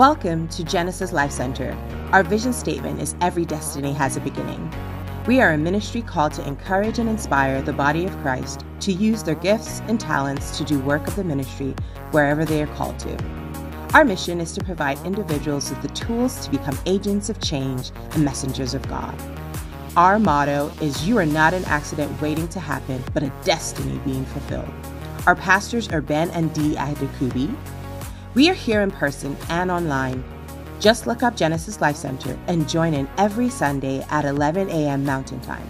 [0.00, 1.76] Welcome to Genesis Life Center.
[2.10, 4.72] Our vision statement is Every destiny has a beginning.
[5.26, 9.22] We are a ministry called to encourage and inspire the body of Christ to use
[9.22, 11.74] their gifts and talents to do work of the ministry
[12.12, 13.14] wherever they are called to.
[13.92, 18.24] Our mission is to provide individuals with the tools to become agents of change and
[18.24, 19.14] messengers of God.
[19.98, 24.24] Our motto is You are not an accident waiting to happen, but a destiny being
[24.24, 24.72] fulfilled.
[25.26, 27.54] Our pastors are Ben and Dee Adekugbe.
[28.34, 30.22] We are here in person and online.
[30.78, 35.04] Just look up Genesis Life Center and join in every Sunday at 11 a.m.
[35.04, 35.66] Mountain Time.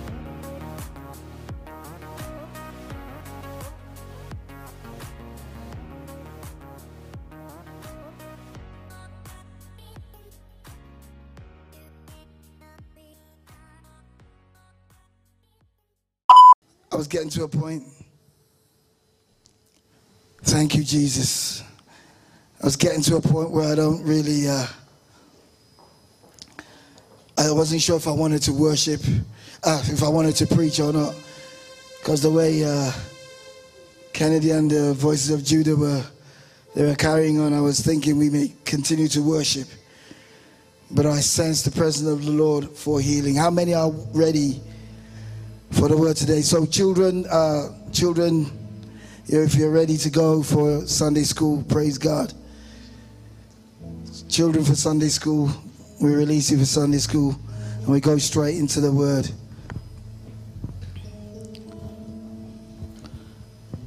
[16.92, 17.84] I was getting to a point.
[20.42, 21.62] Thank you, Jesus.
[22.62, 24.66] I was getting to a point where I don't really, uh,
[27.38, 29.00] I wasn't sure if I wanted to worship,
[29.64, 31.14] uh, if I wanted to preach or not.
[31.98, 32.92] Because the way uh,
[34.12, 36.04] Kennedy and the Voices of Judah were,
[36.74, 39.66] they were carrying on, I was thinking we may continue to worship.
[40.90, 43.36] But I sense the presence of the Lord for healing.
[43.36, 44.60] How many are ready
[45.70, 46.42] for the word today?
[46.42, 48.50] So, children, uh, children,
[49.28, 52.34] if you're ready to go for Sunday school, praise God.
[54.30, 55.50] Children for Sunday school,
[56.00, 57.34] we release you for Sunday school
[57.78, 59.28] and we go straight into the word.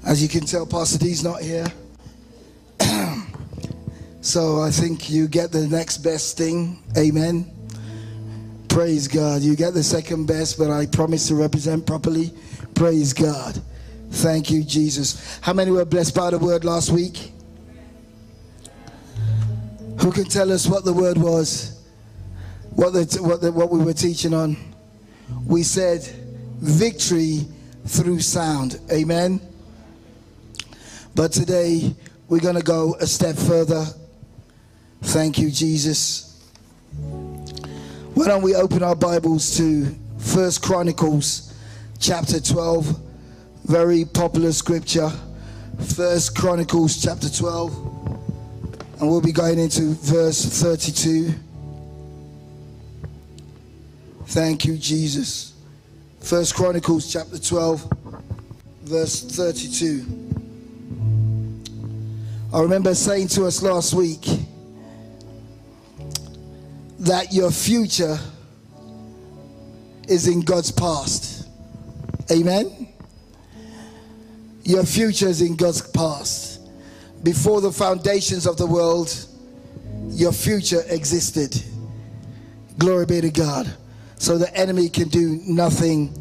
[0.05, 1.65] As you can tell, Pastor Dee's not here.
[4.21, 6.83] so I think you get the next best thing.
[6.97, 7.49] Amen.
[8.67, 9.43] Praise God.
[9.43, 12.33] You get the second best, but I promise to represent properly.
[12.75, 13.61] Praise God.
[14.11, 15.39] Thank you, Jesus.
[15.39, 17.32] How many were blessed by the word last week?
[20.03, 21.81] Who can tell us what the word was?
[22.71, 24.57] What, the, what, the, what we were teaching on?
[25.47, 26.01] We said
[26.59, 27.47] victory
[27.85, 28.81] through sound.
[28.91, 29.39] Amen.
[31.15, 31.95] But today
[32.27, 33.85] we're going to go a step further.
[35.03, 36.51] Thank you, Jesus.
[38.13, 41.53] Why don't we open our Bibles to First Chronicles
[41.97, 42.99] chapter 12
[43.63, 45.09] very popular scripture
[45.95, 47.92] first chronicles chapter 12
[49.03, 51.33] and we'll be going into verse 32
[54.27, 55.51] thank you jesus.
[56.21, 57.91] First chronicles chapter 12
[58.83, 60.05] verse 32
[62.53, 64.25] i remember saying to us last week
[66.99, 68.17] that your future
[70.07, 71.49] is in god's past.
[72.31, 72.87] Amen?
[74.63, 76.52] Your future is in God's past.
[77.23, 79.27] Before the foundations of the world,
[80.09, 81.61] your future existed.
[82.77, 83.73] Glory be to God.
[84.17, 86.13] So the enemy can do nothing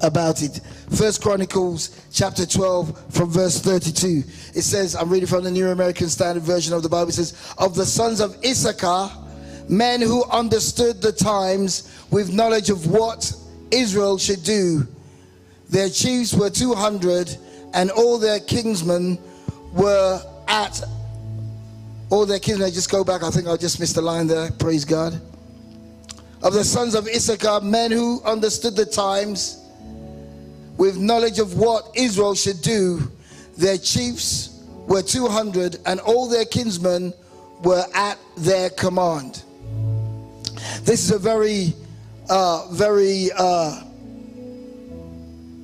[0.00, 0.60] about it.
[0.90, 4.22] First Chronicles chapter 12 from verse 32.
[4.54, 7.08] It says, I'm reading from the New American Standard Version of the Bible.
[7.08, 9.10] It says, Of the sons of Issachar,
[9.68, 13.34] men who understood the times with knowledge of what
[13.70, 14.86] Israel should do.
[15.70, 17.36] Their chiefs were 200
[17.72, 19.18] and all their kingsmen
[19.72, 20.82] were at
[22.10, 22.72] all their kinsmen.
[22.72, 23.22] Just go back.
[23.22, 24.50] I think I just missed a line there.
[24.52, 25.20] Praise God.
[26.42, 29.64] Of the sons of Issachar, men who understood the times
[30.76, 33.10] with knowledge of what Israel should do,
[33.56, 37.14] their chiefs were 200, and all their kinsmen
[37.62, 39.42] were at their command.
[40.82, 41.72] This is a very,
[42.28, 43.82] uh, very uh,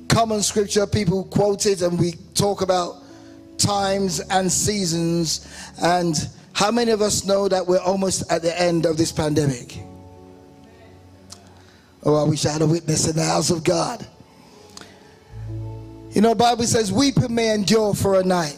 [0.07, 3.00] common scripture people quote it and we talk about
[3.61, 5.47] times and seasons
[5.81, 9.79] and how many of us know that we're almost at the end of this pandemic
[12.03, 14.05] oh i wish i had a witness in the house of god
[16.11, 18.57] you know bible says weeping may endure for a night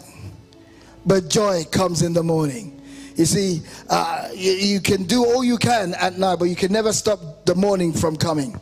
[1.06, 2.81] but joy comes in the morning
[3.16, 6.72] you see uh, you, you can do all you can at night but you can
[6.72, 8.60] never stop the morning from coming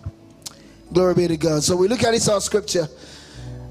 [0.94, 1.64] Glory be to God.
[1.64, 2.88] So we look at this our scripture.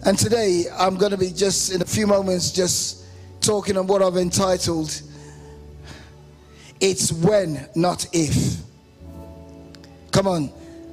[0.07, 3.05] And today I'm going to be just in a few moments just
[3.43, 5.03] talking on what I've entitled
[6.81, 8.63] It's When, Not If.
[10.11, 10.45] Come on.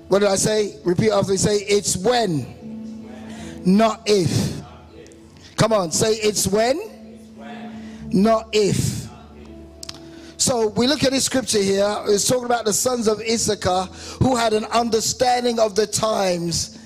[0.10, 0.78] What did I say?
[0.84, 1.38] Repeat after me.
[1.38, 4.62] Say, It's when, not if.
[5.56, 5.92] Come on.
[5.92, 6.78] Say, It's when,
[8.12, 9.08] not if.
[10.36, 11.98] So we look at this scripture here.
[12.08, 13.86] It's talking about the sons of Issachar
[14.22, 16.77] who had an understanding of the times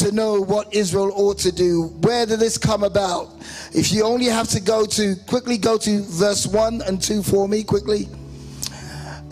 [0.00, 1.84] to know what Israel ought to do.
[2.00, 3.34] Where did this come about?
[3.72, 7.48] If you only have to go to quickly go to verse 1 and 2 for
[7.48, 8.08] me, quickly.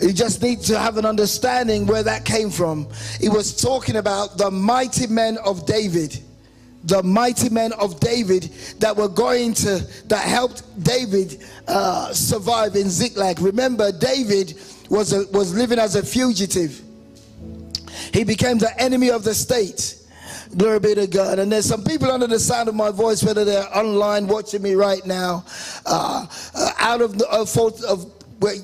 [0.01, 2.87] You just need to have an understanding where that came from.
[3.19, 6.17] He was talking about the mighty men of David.
[6.85, 8.43] The mighty men of David
[8.79, 13.41] that were going to, that helped David uh, survive in Ziklag.
[13.41, 14.53] Remember, David
[14.89, 16.81] was, a, was living as a fugitive.
[18.13, 19.98] He became the enemy of the state.
[20.57, 21.39] Glory be to God.
[21.39, 24.73] And there's some people under the sound of my voice, whether they're online watching me
[24.73, 25.45] right now,
[25.85, 26.25] uh,
[26.55, 28.11] uh, out of the of, of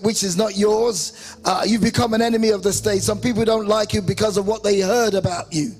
[0.01, 3.01] which is not yours, uh, you become an enemy of the state.
[3.01, 5.71] Some people don't like you because of what they heard about you.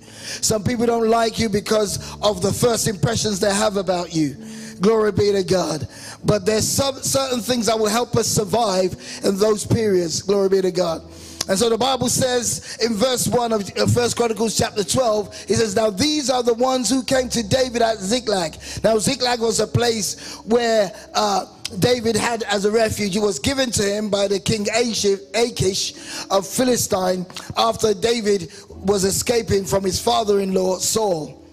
[0.42, 4.36] Some people don't like you because of the first impressions they have about you.
[4.82, 5.88] Glory be to God.
[6.24, 10.22] But there's some certain things that will help us survive in those periods.
[10.22, 11.02] Glory be to God.
[11.48, 15.76] And so the Bible says in verse 1 of First Chronicles chapter 12, it says,
[15.76, 18.56] Now these are the ones who came to David at Ziklag.
[18.84, 21.46] Now Ziklag was a place where uh,
[21.78, 23.16] David had as a refuge.
[23.16, 25.94] It was given to him by the king Achish
[26.32, 27.28] of Philistine
[27.58, 31.44] after David was escaping from his father-in-law Saul.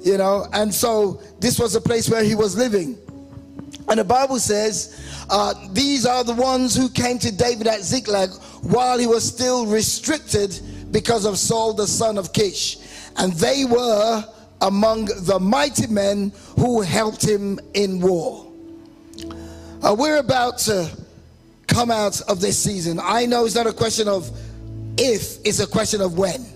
[0.00, 2.98] You know, and so this was a place where he was living.
[3.88, 8.30] And the Bible says, uh, these are the ones who came to David at Ziklag
[8.62, 10.58] while he was still restricted
[10.90, 12.78] because of Saul the son of Kish.
[13.16, 14.24] And they were
[14.60, 18.50] among the mighty men who helped him in war.
[19.82, 20.90] Uh, we're about to
[21.66, 22.98] come out of this season.
[23.02, 24.30] I know it's not a question of
[24.96, 26.46] if, it's a question of when.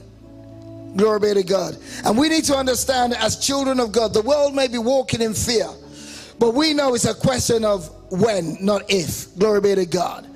[0.97, 1.77] Glory be to God.
[2.05, 5.35] And we need to understand as children of God, the world may be walking in
[5.35, 5.69] fear,
[6.39, 9.35] but we know it's a question of when, not if.
[9.39, 10.27] Glory be to God.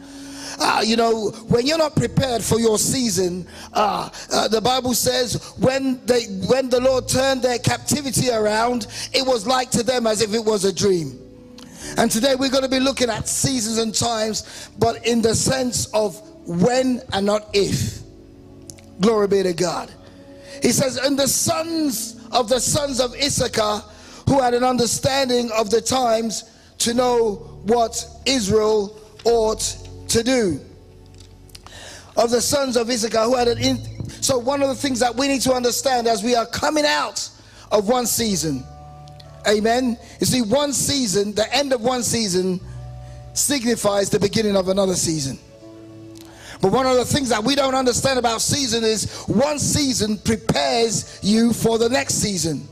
[0.59, 5.55] Uh, you know, when you're not prepared for your season, uh, uh, the Bible says
[5.59, 10.21] when they when the Lord turned their captivity around, it was like to them as
[10.21, 11.19] if it was a dream.
[11.97, 15.87] And today we're going to be looking at seasons and times, but in the sense
[15.87, 18.01] of when and not if.
[19.01, 19.93] Glory be to God.
[20.63, 23.83] He says, and the sons of the sons of Issachar,
[24.33, 26.45] who had an understanding of the times
[26.79, 27.35] to know
[27.65, 29.61] what Israel ought
[30.09, 30.61] to do.
[32.17, 35.15] Of the sons of Issachar, who had an in- so one of the things that
[35.15, 37.29] we need to understand as we are coming out
[37.71, 38.65] of one season
[39.47, 39.99] Amen.
[40.21, 42.61] You see, one season, the end of one season,
[43.35, 45.39] signifies the beginning of another season.
[46.61, 51.19] But one of the things that we don't understand about season is one season prepares
[51.23, 52.69] you for the next season.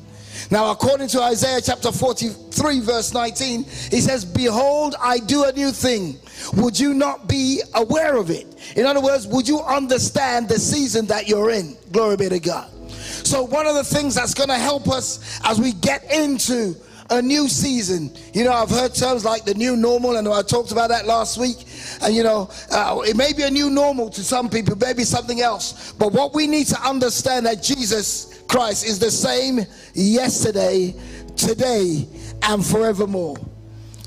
[0.51, 5.71] Now, according to Isaiah chapter 43, verse 19, he says, Behold, I do a new
[5.71, 6.19] thing.
[6.55, 8.47] Would you not be aware of it?
[8.77, 11.77] In other words, would you understand the season that you're in?
[11.93, 12.69] Glory be to God.
[12.91, 16.75] So, one of the things that's going to help us as we get into
[17.11, 18.11] a new season.
[18.33, 21.39] You know, I've heard terms like the new normal, and I talked about that last
[21.39, 21.57] week.
[22.03, 25.41] And you know, uh, it may be a new normal to some people, maybe something
[25.41, 25.93] else.
[25.93, 29.61] But what we need to understand that Jesus Christ is the same
[29.95, 30.95] yesterday,
[31.37, 32.07] today,
[32.43, 33.37] and forevermore.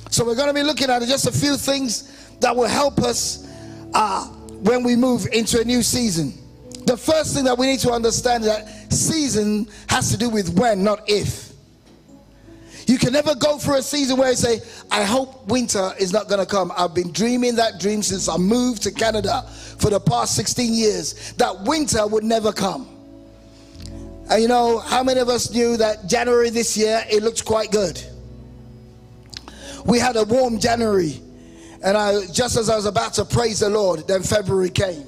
[0.10, 3.48] So we're going to be looking at just a few things that will help us
[3.94, 6.34] uh, when we move into a new season.
[6.86, 10.58] The first thing that we need to understand is that season has to do with
[10.60, 11.53] when, not if.
[12.88, 16.28] You can never go for a season where you say, I hope winter is not
[16.28, 16.72] going to come.
[16.78, 19.44] I've been dreaming that dream since I moved to Canada
[19.84, 22.88] for the past 16 years, that winter would never come.
[24.30, 27.72] And you know, how many of us knew that January this year, it looked quite
[27.72, 28.02] good?
[29.86, 31.22] We had a warm January.
[31.84, 35.06] And I, just as I was about to praise the Lord, then February came.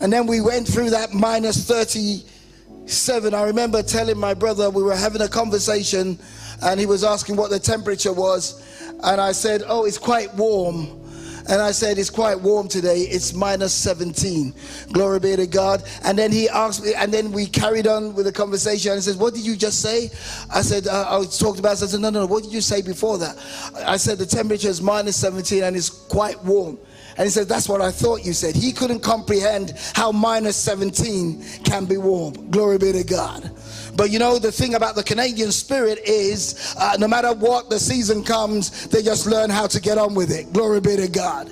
[0.00, 3.34] And then we went through that minus 37.
[3.34, 6.18] I remember telling my brother, we were having a conversation,
[6.62, 8.62] and he was asking what the temperature was.
[9.02, 11.00] And I said, Oh, it's quite warm.
[11.46, 13.00] And I said, It's quite warm today.
[13.00, 14.54] It's minus 17.
[14.92, 15.82] Glory be to God.
[16.04, 18.92] And then he asked me, and then we carried on with the conversation.
[18.92, 20.10] And he says, What did you just say?
[20.52, 21.82] I said, uh, I talked about it.
[21.82, 22.26] I said, No, no, no.
[22.26, 23.36] What did you say before that?
[23.84, 26.78] I said, The temperature is minus 17 and it's quite warm.
[27.16, 28.56] And he said, That's what I thought you said.
[28.56, 32.50] He couldn't comprehend how minus 17 can be warm.
[32.50, 33.50] Glory be to God.
[33.96, 37.78] But you know, the thing about the Canadian spirit is uh, no matter what the
[37.78, 40.52] season comes, they just learn how to get on with it.
[40.52, 41.50] Glory be to God.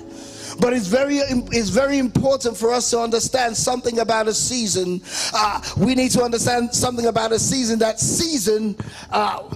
[0.59, 5.01] But it's very, it's very important for us to understand something about a season.
[5.33, 7.79] Uh, we need to understand something about a season.
[7.79, 8.77] That season,
[9.09, 9.49] uh,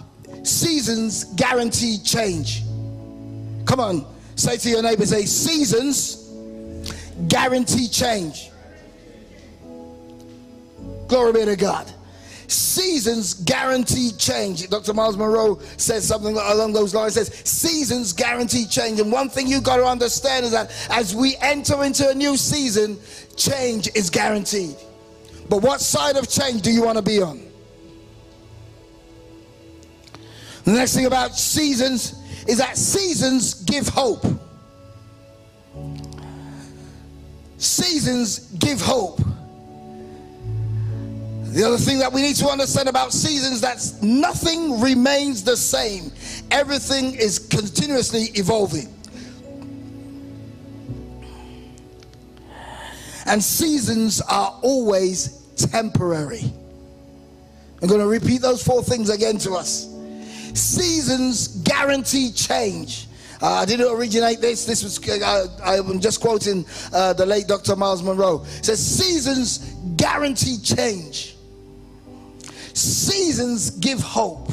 [0.44, 2.64] seasons guarantee change.
[3.66, 4.06] Come on.
[4.36, 6.30] Say to your neighbor, say, seasons
[7.28, 8.52] guarantee change.
[11.08, 11.92] Glory be to God.
[12.48, 14.70] Seasons guarantee change.
[14.70, 14.94] Dr.
[14.94, 17.16] Myles Munroe says something along those lines.
[17.16, 19.02] Says seasons guarantee change.
[19.02, 22.38] And one thing you got to understand is that as we enter into a new
[22.38, 22.98] season,
[23.36, 24.78] change is guaranteed.
[25.50, 27.42] But what side of change do you want to be on?
[30.64, 32.16] The next thing about seasons
[32.48, 34.26] is that seasons give hope.
[37.58, 39.20] Seasons give hope.
[41.58, 46.12] The other thing that we need to understand about seasons that nothing remains the same.
[46.52, 48.94] Everything is continuously evolving.
[53.26, 56.44] And seasons are always temporary.
[57.82, 59.90] I'm going to repeat those four things again to us.
[60.54, 63.08] Seasons guarantee change.
[63.42, 64.66] Uh, I didn't originate this.
[64.66, 67.76] This was uh, I'm just quoting uh, the late Dr.
[67.76, 68.46] Myles Munroe.
[68.60, 71.34] It says seasons guarantee change.
[72.88, 74.52] Seasons give hope.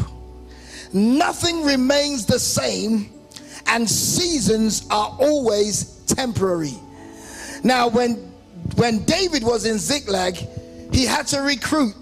[0.93, 3.11] Nothing remains the same,
[3.67, 6.75] and seasons are always temporary.
[7.63, 8.33] Now, when
[8.77, 10.37] when David was in Ziklag,
[10.93, 11.95] he had to recruit.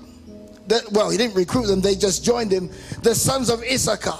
[0.68, 2.70] The, well, he didn't recruit them; they just joined him.
[3.02, 4.18] The sons of Issachar,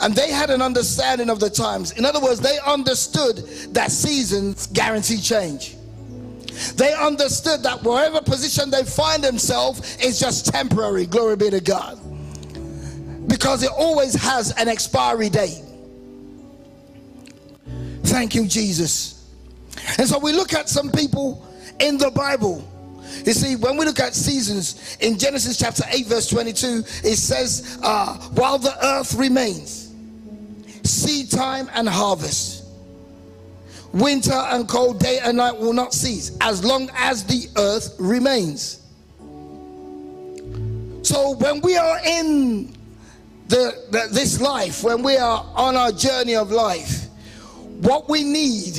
[0.00, 1.92] and they had an understanding of the times.
[1.92, 3.36] In other words, they understood
[3.74, 5.75] that seasons guarantee change.
[6.76, 11.06] They understood that wherever position they find themselves is just temporary.
[11.06, 11.98] Glory be to God.
[13.28, 15.62] Because it always has an expiry date.
[18.04, 19.28] Thank you, Jesus.
[19.98, 21.46] And so we look at some people
[21.80, 22.66] in the Bible.
[23.24, 27.78] You see, when we look at seasons in Genesis chapter 8, verse 22, it says,
[27.82, 29.92] uh, While the earth remains,
[30.84, 32.55] seed time and harvest
[33.96, 38.82] winter and cold, day and night will not cease as long as the earth remains.
[41.02, 42.76] So when we are in
[43.48, 47.06] the, the, this life, when we are on our journey of life,
[47.80, 48.74] what we need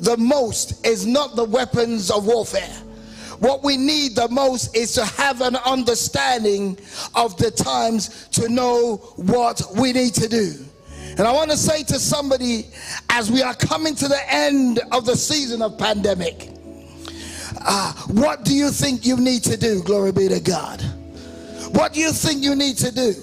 [0.00, 2.74] the most is not the weapons of warfare.
[3.38, 6.76] What we need the most is to have an understanding
[7.14, 10.67] of the times to know what we need to do.
[11.18, 12.66] And I want to say to somebody
[13.10, 16.50] as we are coming to the end of the season of pandemic,
[17.60, 19.82] uh, what do you think you need to do?
[19.82, 20.80] Glory be to God.
[21.72, 23.14] What do you think you need to do?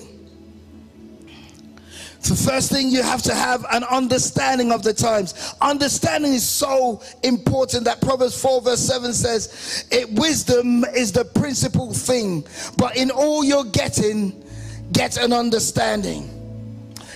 [2.24, 5.56] The first thing you have to have an understanding of the times.
[5.62, 11.94] Understanding is so important that Proverbs 4 verse 7 says, it, wisdom is the principal
[11.94, 12.46] thing,
[12.78, 14.44] but in all you're getting,
[14.92, 16.35] get an understanding.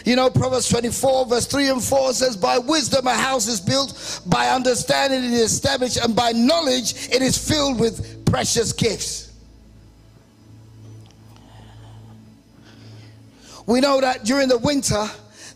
[0.10, 4.22] You know, Proverbs 24, verse 3 and 4 says, By wisdom a house is built,
[4.26, 9.32] by understanding it is established, and by knowledge it is filled with precious gifts.
[13.68, 15.06] We know that during the winter,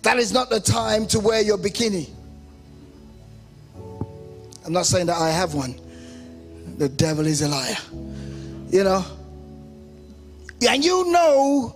[0.04, 2.12] that is not the time to wear your bikini.
[4.64, 5.82] I'm not saying that I have one.
[6.78, 7.78] The devil is a liar.
[8.70, 9.04] You know?
[10.70, 11.76] And you know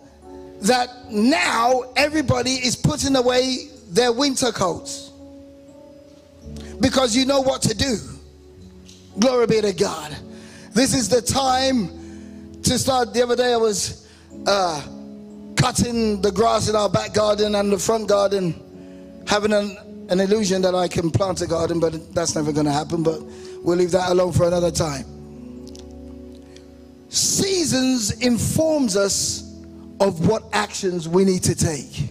[0.61, 5.11] that now everybody is putting away their winter coats
[6.79, 7.97] because you know what to do.
[9.19, 10.15] Glory be to God.
[10.73, 13.13] This is the time to start.
[13.13, 14.07] The other day I was
[14.45, 14.81] uh,
[15.55, 20.61] cutting the grass in our back garden and the front garden, having an, an illusion
[20.61, 23.01] that I can plant a garden, but that's never going to happen.
[23.03, 23.21] But
[23.63, 25.05] we'll leave that alone for another time.
[27.09, 29.46] Seasons informs us
[29.99, 32.09] of what actions we need to take.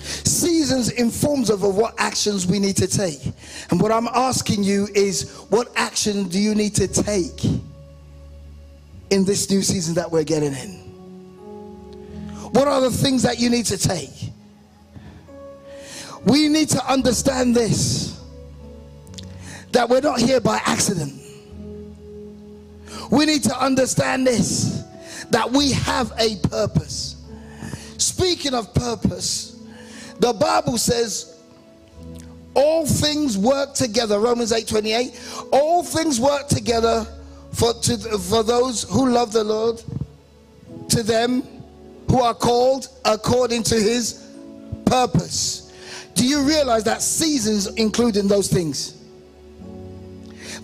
[0.00, 3.20] Seasons informs of what actions we need to take.
[3.70, 7.44] And what I'm asking you is what action do you need to take
[9.10, 10.70] in this new season that we're getting in?
[12.52, 14.32] What are the things that you need to take?
[16.24, 18.18] We need to understand this
[19.72, 21.12] that we're not here by accident.
[23.10, 24.82] We need to understand this
[25.30, 27.16] that we have a purpose.
[27.98, 29.60] Speaking of purpose,
[30.20, 31.38] the Bible says
[32.54, 34.18] all things work together.
[34.18, 35.46] Romans 8 28.
[35.52, 37.06] All things work together
[37.52, 39.82] for, to, for those who love the Lord,
[40.88, 41.42] to them
[42.10, 44.26] who are called according to his
[44.86, 45.72] purpose.
[46.14, 48.94] Do you realize that seasons include in those things?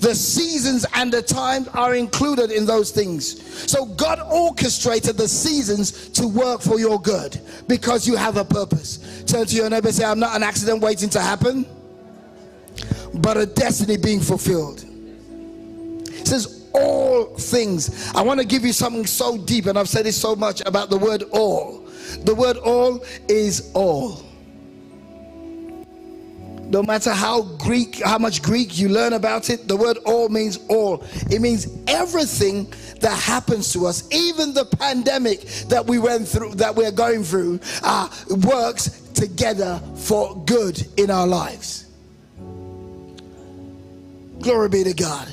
[0.04, 3.40] The seasons and the times are included in those things.
[3.70, 9.24] So God orchestrated the seasons to work for your good because you have a purpose.
[9.24, 11.64] Turn to your neighbor and say, I'm not an accident waiting to happen,
[13.14, 14.84] but a destiny being fulfilled.
[14.84, 18.12] It says, all things.
[18.14, 20.90] I want to give you something so deep, and I've said this so much about
[20.90, 21.78] the word all.
[22.24, 24.23] The word all is all.
[26.68, 30.58] No matter how Greek, how much Greek you learn about it, the word all means
[30.68, 31.04] all.
[31.30, 36.74] It means everything that happens to us, even the pandemic that we went through, that
[36.74, 38.08] we're going through, uh,
[38.46, 41.86] works together for good in our lives.
[44.40, 45.28] Glory be to God.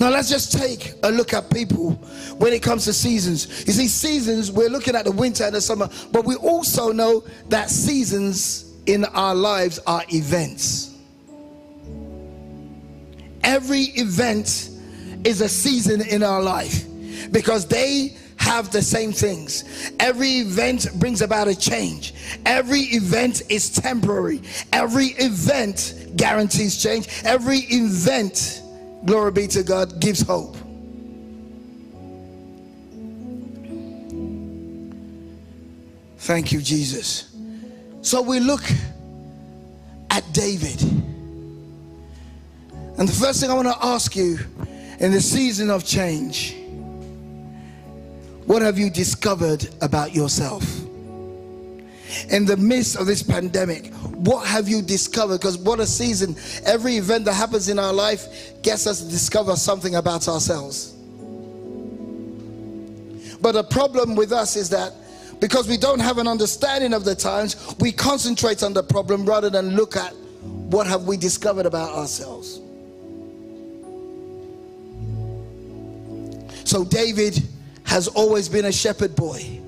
[0.00, 1.92] Now let's just take a look at people
[2.38, 3.66] when it comes to seasons.
[3.66, 7.24] You see, seasons, we're looking at the winter and the summer, but we also know
[7.48, 10.96] that seasons in our lives are events.
[13.42, 14.70] Every event
[15.24, 16.84] is a season in our life
[17.30, 19.92] because they have the same things.
[19.98, 22.14] Every event brings about a change.
[22.44, 24.42] Every event is temporary.
[24.72, 27.08] Every event guarantees change.
[27.24, 28.62] Every event
[29.04, 30.56] glory be to God, gives hope.
[36.18, 37.33] Thank you, Jesus.
[38.04, 38.62] So we look
[40.10, 40.80] at David.
[42.98, 44.38] And the first thing I want to ask you
[45.00, 46.54] in the season of change,
[48.44, 50.62] what have you discovered about yourself?
[52.28, 55.40] In the midst of this pandemic, what have you discovered?
[55.40, 56.36] Because what a season.
[56.66, 60.92] Every event that happens in our life gets us to discover something about ourselves.
[63.40, 64.92] But the problem with us is that
[65.44, 69.50] because we don't have an understanding of the times, we concentrate on the problem rather
[69.50, 72.62] than look at what have we discovered about ourselves.
[76.64, 77.46] So David
[77.84, 79.60] has always been a shepherd boy.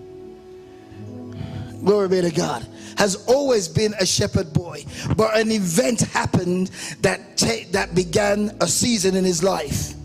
[1.84, 2.66] Glory be to God
[2.96, 4.82] has always been a shepherd boy,
[5.18, 6.68] but an event happened
[7.02, 7.36] that
[7.72, 9.95] that began a season in his life.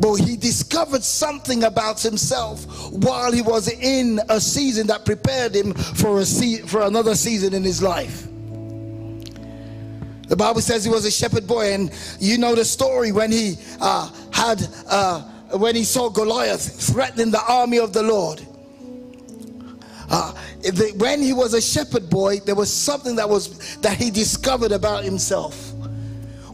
[0.00, 5.74] But he discovered something about himself while he was in a season that prepared him
[5.74, 8.28] for a se- for another season in his life.
[10.28, 11.90] The Bible says he was a shepherd boy, and
[12.20, 15.22] you know the story when he uh, had uh,
[15.56, 18.46] when he saw Goliath threatening the army of the Lord.
[20.10, 24.10] Uh, the, when he was a shepherd boy, there was something that was that he
[24.10, 25.72] discovered about himself.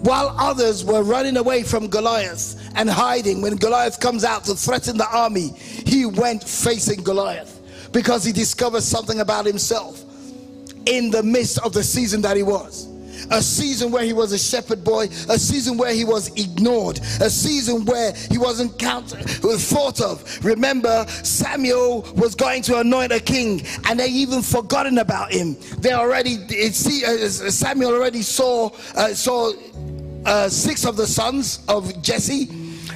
[0.05, 4.99] While others were running away from Goliath and hiding, when Goliath comes out to threaten
[4.99, 10.03] the army, he went facing Goliath because he discovered something about himself
[10.85, 12.95] in the midst of the season that he was
[13.31, 17.31] a season where he was a shepherd boy, a season where he was ignored, a
[17.31, 20.45] season where he wasn't counted, thought of.
[20.45, 25.57] Remember, Samuel was going to anoint a king, and they even forgotten about him.
[25.79, 26.37] They already,
[26.71, 29.53] see, uh, Samuel already saw uh, saw
[30.25, 32.47] uh, six of the sons of Jesse.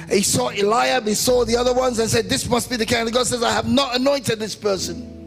[0.09, 3.05] He saw Eliab, he saw the other ones, and said, "This must be the king."
[3.07, 5.17] God says, "I have not anointed this person."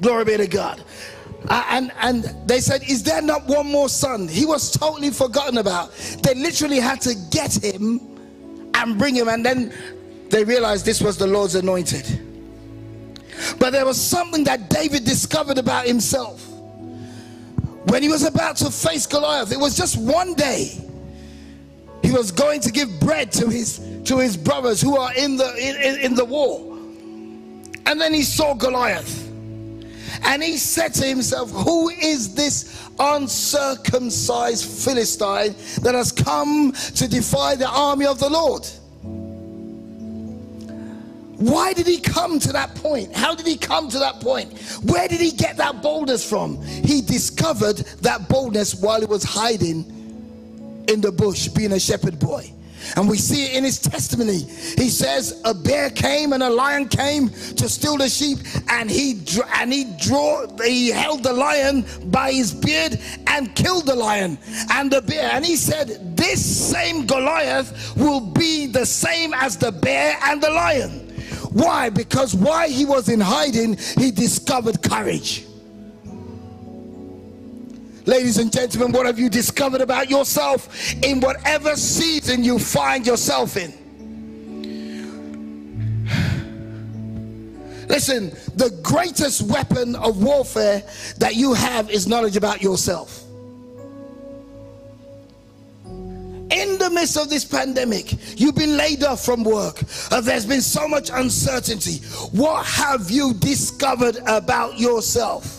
[0.00, 0.84] Glory be to God.
[1.48, 5.58] Uh, and and they said is there not one more son he was totally forgotten
[5.58, 8.00] about they literally had to get him
[8.74, 9.72] and bring him and then
[10.30, 12.20] they realized this was the lord's anointed
[13.60, 16.47] but there was something that david discovered about himself
[17.90, 20.78] when he was about to face goliath it was just one day
[22.02, 25.54] he was going to give bread to his to his brothers who are in the
[25.56, 26.76] in, in the war
[27.86, 29.28] and then he saw goliath
[30.22, 37.54] and he said to himself, Who is this uncircumcised Philistine that has come to defy
[37.54, 38.68] the army of the Lord?
[41.38, 43.14] Why did he come to that point?
[43.14, 44.58] How did he come to that point?
[44.82, 46.60] Where did he get that boldness from?
[46.64, 49.84] He discovered that boldness while he was hiding
[50.88, 52.52] in the bush, being a shepherd boy.
[52.96, 54.38] And we see it in his testimony.
[54.38, 59.20] He says, A bear came and a lion came to steal the sheep, and he
[59.54, 64.38] and he draw he held the lion by his beard and killed the lion
[64.70, 65.30] and the bear.
[65.32, 70.50] And he said, This same Goliath will be the same as the bear and the
[70.50, 71.07] lion.
[71.50, 71.90] Why?
[71.90, 75.44] Because while he was in hiding, he discovered courage.
[78.04, 83.56] Ladies and gentlemen, what have you discovered about yourself in whatever season you find yourself
[83.58, 83.70] in?
[87.88, 90.82] Listen, the greatest weapon of warfare
[91.18, 93.27] that you have is knowledge about yourself.
[96.50, 100.62] In the midst of this pandemic, you've been laid off from work, uh, there's been
[100.62, 101.98] so much uncertainty.
[102.32, 105.57] What have you discovered about yourself?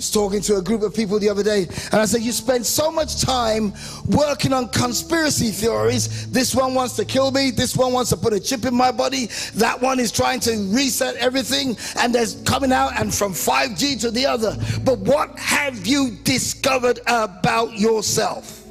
[0.00, 2.64] Was talking to a group of people the other day, and I said, You spend
[2.64, 3.74] so much time
[4.06, 6.30] working on conspiracy theories.
[6.30, 8.92] This one wants to kill me, this one wants to put a chip in my
[8.92, 14.00] body, that one is trying to reset everything, and there's coming out and from 5G
[14.00, 14.56] to the other.
[14.84, 18.64] But what have you discovered about yourself?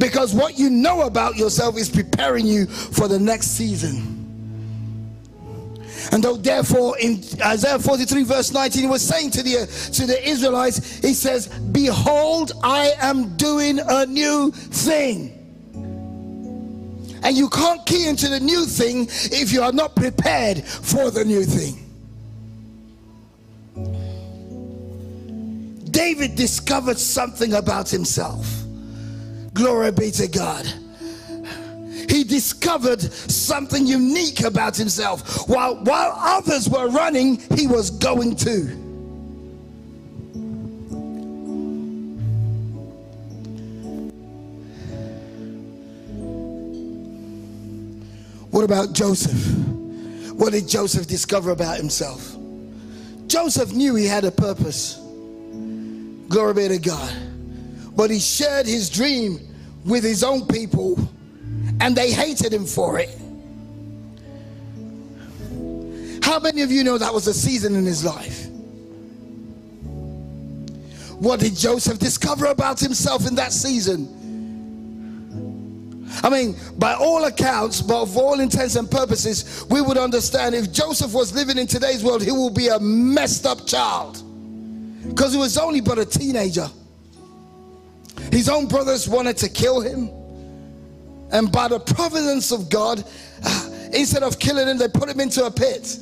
[0.00, 4.17] Because what you know about yourself is preparing you for the next season.
[6.10, 10.26] And though therefore in Isaiah 43 verse 19 he was saying to the to the
[10.26, 15.34] Israelites, he says, Behold, I am doing a new thing.
[17.22, 21.24] And you can't key into the new thing if you are not prepared for the
[21.24, 21.84] new thing.
[25.90, 28.46] David discovered something about himself.
[29.52, 30.72] Glory be to God
[32.18, 35.48] he discovered something unique about himself.
[35.48, 38.64] While, while others were running, he was going too.
[48.50, 49.56] What about Joseph?
[50.32, 52.36] What did Joseph discover about himself?
[53.28, 54.96] Joseph knew he had a purpose.
[56.28, 57.14] Glory be to God.
[57.94, 59.38] But he shared his dream
[59.84, 60.98] with his own people
[61.80, 63.10] and they hated him for it.
[66.22, 68.46] How many of you know that was a season in his life?
[71.18, 74.14] What did Joseph discover about himself in that season?
[76.22, 80.72] I mean, by all accounts, but for all intents and purposes, we would understand if
[80.72, 84.22] Joseph was living in today's world, he will be a messed up child.
[85.08, 86.68] Because he was only but a teenager.
[88.32, 90.10] His own brothers wanted to kill him.
[91.30, 93.04] And by the providence of God,
[93.92, 95.98] instead of killing him, they put him into a pit.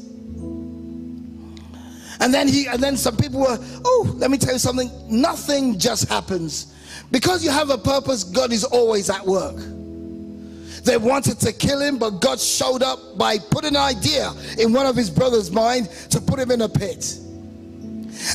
[2.19, 4.91] And then he and then some people were, oh, let me tell you something.
[5.09, 6.73] Nothing just happens.
[7.11, 9.57] Because you have a purpose, God is always at work.
[10.85, 14.87] They wanted to kill him, but God showed up by putting an idea in one
[14.87, 17.19] of his brothers' mind to put him in a pit.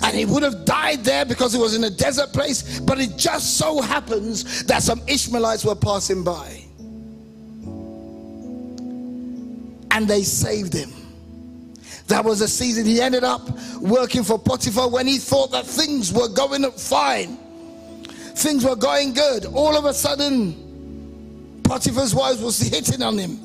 [0.04, 3.18] And he would have died there because he was in a desert place, but it
[3.18, 6.61] just so happens that some Ishmaelites were passing by.
[9.92, 10.92] And they saved him.
[12.08, 13.48] That was a season he ended up
[13.80, 17.38] working for Potiphar when he thought that things were going fine.
[18.36, 19.46] Things were going good.
[19.46, 23.38] All of a sudden, Potiphar's wife was hitting on him.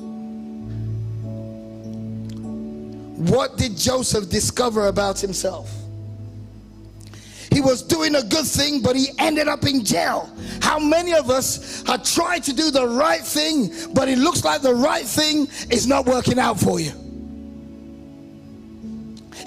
[3.25, 5.73] What did Joseph discover about himself?
[7.57, 10.31] He was doing a good thing, but he ended up in jail.
[10.61, 14.61] How many of us have tried to do the right thing, but it looks like
[14.61, 16.91] the right thing is not working out for you?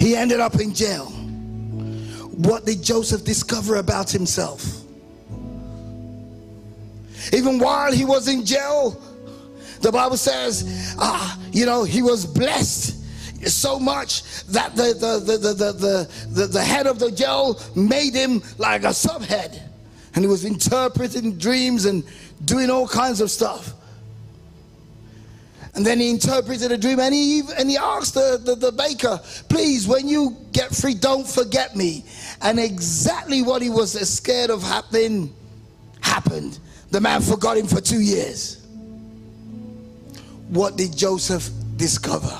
[0.01, 1.05] He ended up in jail.
[2.35, 4.81] What did Joseph discover about himself?
[7.31, 9.01] Even while he was in jail,
[9.79, 13.00] the Bible says, ah, you know, he was blessed
[13.47, 18.13] so much that the, the, the, the, the, the, the head of the jail made
[18.13, 19.61] him like a subhead.
[20.13, 22.03] And he was interpreting dreams and
[22.45, 23.73] doing all kinds of stuff.
[25.73, 29.21] And then he interpreted a dream and he, and he asked the, the, the, baker,
[29.47, 32.03] please, when you get free, don't forget me.
[32.41, 35.33] And exactly what he was scared of happening
[36.01, 36.59] happened.
[36.89, 38.67] The man forgot him for two years.
[40.49, 42.37] What did Joseph discover?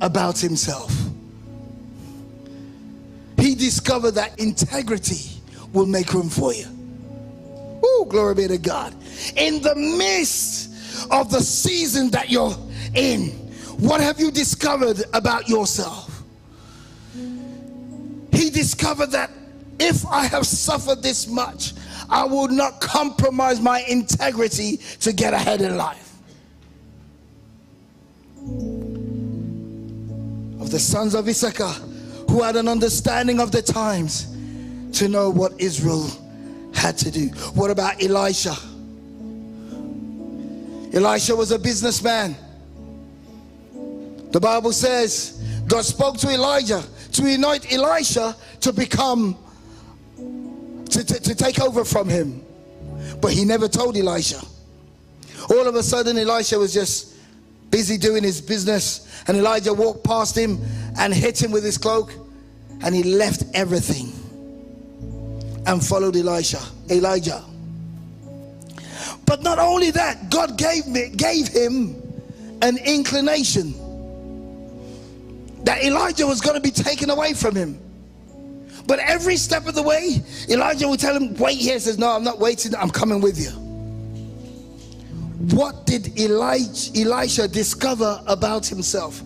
[0.00, 0.92] About himself.
[3.38, 5.40] He discovered that integrity
[5.72, 6.66] will make room for you.
[7.82, 8.94] Oh, glory be to God.
[9.36, 12.56] In the midst of the season that you're
[12.94, 13.28] in,
[13.78, 16.22] what have you discovered about yourself?
[17.14, 19.30] He discovered that
[19.78, 21.74] if I have suffered this much,
[22.08, 26.05] I will not compromise my integrity to get ahead in life.
[30.66, 31.74] Of the sons of Issachar
[32.28, 34.26] who had an understanding of the times
[34.98, 36.10] to know what Israel
[36.74, 37.28] had to do.
[37.54, 38.56] What about Elisha?
[40.92, 42.34] Elisha was a businessman.
[44.32, 49.38] The Bible says God spoke to Elijah to anoint Elisha to become,
[50.16, 52.44] to, to, to take over from him.
[53.20, 54.40] But he never told Elisha.
[55.48, 57.15] All of a sudden, Elisha was just
[57.76, 59.06] busy doing his business.
[59.28, 60.58] And Elijah walked past him
[60.98, 62.10] and hit him with his cloak.
[62.82, 64.14] And he left everything
[65.66, 66.60] and followed Elisha,
[66.90, 67.44] Elijah.
[69.26, 72.00] But not only that, God gave me gave him
[72.62, 73.74] an inclination
[75.64, 77.78] that Elijah was going to be taken away from him.
[78.86, 81.74] But every step of the way, Elijah would tell him, Wait here.
[81.74, 82.74] He says, No, I'm not waiting.
[82.74, 83.65] I'm coming with you.
[85.36, 89.22] What did Elijah, Elisha discover about himself?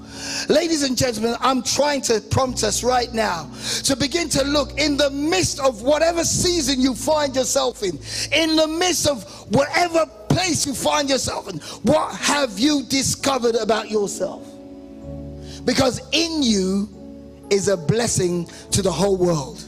[0.49, 3.49] Ladies and gentlemen, I'm trying to prompt us right now
[3.85, 7.97] to begin to look in the midst of whatever season you find yourself in,
[8.33, 9.23] in the midst of
[9.55, 14.45] whatever place you find yourself in, what have you discovered about yourself?
[15.65, 16.89] Because in you
[17.51, 19.65] is a blessing to the whole world.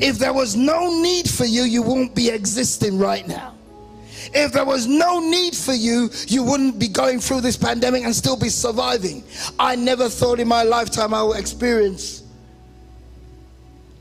[0.00, 3.54] If there was no need for you, you won't be existing right now.
[4.32, 8.14] If there was no need for you, you wouldn't be going through this pandemic and
[8.14, 9.22] still be surviving.
[9.58, 12.22] I never thought in my lifetime I would experience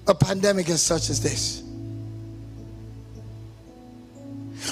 [0.07, 1.61] a pandemic as such as this.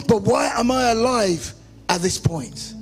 [0.08, 1.54] But why am I alive
[1.90, 2.76] at this point?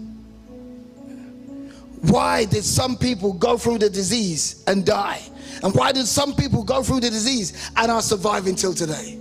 [2.01, 5.21] Why did some people go through the disease and die?
[5.63, 9.17] And why did some people go through the disease and are surviving till today?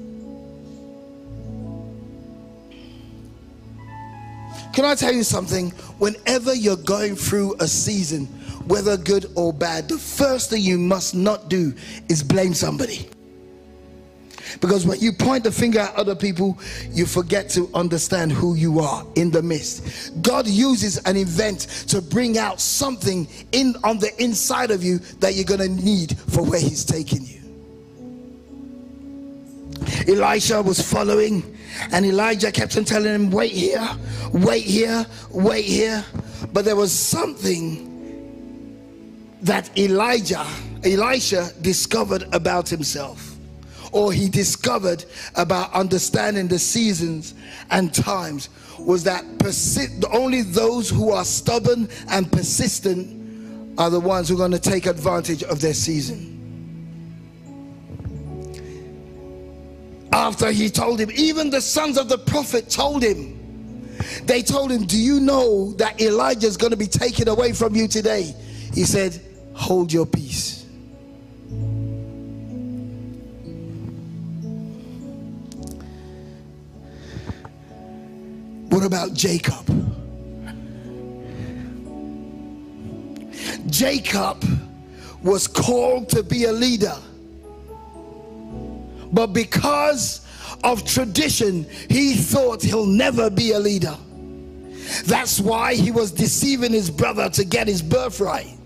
[4.72, 5.70] Can I tell you something?
[5.98, 8.26] Whenever you're going through a season,
[8.68, 11.74] whether good or bad, the first thing you must not do
[12.08, 13.08] is blame somebody.
[14.60, 16.58] Because when you point the finger at other people,
[16.90, 20.22] you forget to understand who you are in the midst.
[20.22, 25.34] God uses an event to bring out something in on the inside of you that
[25.34, 27.38] you're going to need for where he's taking you.
[30.08, 31.56] Elisha was following
[31.92, 33.88] and Elijah kept on telling him, Wait here,
[34.32, 36.04] wait here, wait here.
[36.52, 37.88] But there was something
[39.42, 40.46] that Elijah,
[40.84, 43.27] Elisha discovered about himself,
[43.92, 45.04] or he discovered
[45.36, 47.34] about understanding the seasons
[47.70, 48.48] and times,
[48.78, 54.38] was that persi- only those who are stubborn and persistent are the ones who are
[54.38, 56.38] going to take advantage of their season.
[60.18, 63.36] after he told him, even the sons of the prophet told him,
[64.24, 67.74] they told him, Do you know that Elijah is going to be taken away from
[67.74, 68.34] you today?
[68.74, 69.20] He said,
[69.54, 70.57] Hold your peace.
[78.88, 79.66] About Jacob?
[83.66, 84.42] Jacob
[85.22, 86.96] was called to be a leader.
[89.12, 90.26] But because
[90.64, 93.96] of tradition, he thought he'll never be a leader.
[95.04, 98.57] That's why he was deceiving his brother to get his birthright.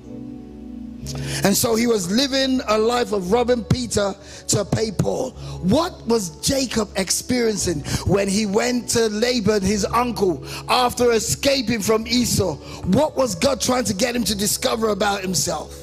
[1.45, 4.15] And so he was living a life of robbing Peter
[4.49, 5.31] to pay Paul.
[5.63, 12.55] What was Jacob experiencing when he went to Laban, his uncle, after escaping from Esau?
[12.87, 15.77] What was God trying to get him to discover about himself?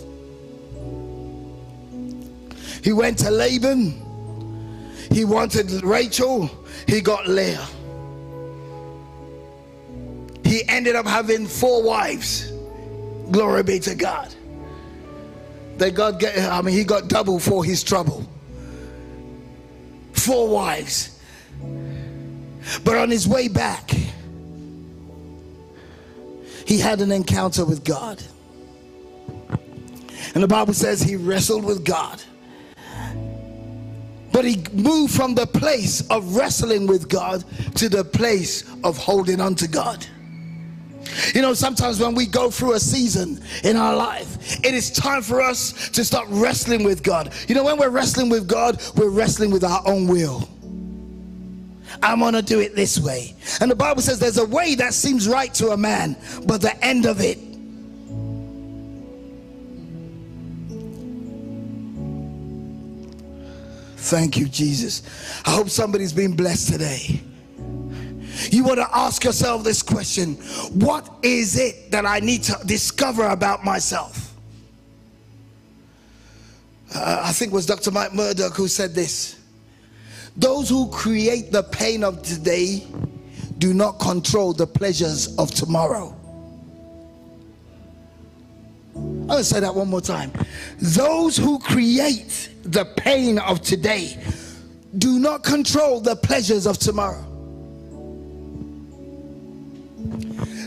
[2.82, 4.06] He went to Laban
[5.12, 6.50] he wanted Rachel,
[6.88, 7.68] he got Leah.
[10.46, 12.52] He ended up having four wives.
[13.32, 14.34] Glory be to God.
[15.80, 18.30] That God get, I mean, he got double for his trouble.
[20.12, 21.18] Four wives.
[22.84, 23.90] But on his way back,
[26.66, 28.22] he had an encounter with God.
[30.36, 32.22] And the Bible says he wrestled with God.
[34.34, 37.44] But he moved from the place of wrestling with God
[37.76, 40.06] to the place of holding on to God.
[41.34, 45.22] You know, sometimes when we go through a season in our life, it is time
[45.22, 47.34] for us to start wrestling with God.
[47.48, 50.50] You know, when we're wrestling with God, we're wrestling with our own will.
[52.02, 53.36] I'm going to do it this way.
[53.60, 56.78] And the Bible says there's a way that seems right to a man, but the
[56.84, 57.38] end of it
[64.10, 65.04] Thank you, Jesus.
[65.46, 67.22] I hope somebody's been blessed today.
[68.52, 70.36] You want to ask yourself this question
[70.74, 74.36] What is it that I need to discover about myself?
[76.94, 77.92] Uh, I think it was Dr.
[77.92, 79.40] Mike Murdock who said this
[80.38, 82.88] Those who create the pain of today
[83.58, 86.16] do not control the pleasures of tomorrow.
[88.96, 90.32] I'm going to say that one more time.
[90.80, 94.18] Those who create the pain of today
[94.98, 97.29] do not control the pleasures of tomorrow.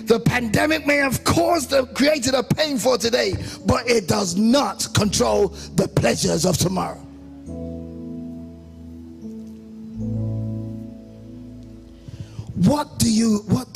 [0.04, 3.34] The pandemic may have caused created a pain for today,
[3.66, 6.98] but it does not control the pleasures of tomorrow.
[12.54, 13.66] What do you what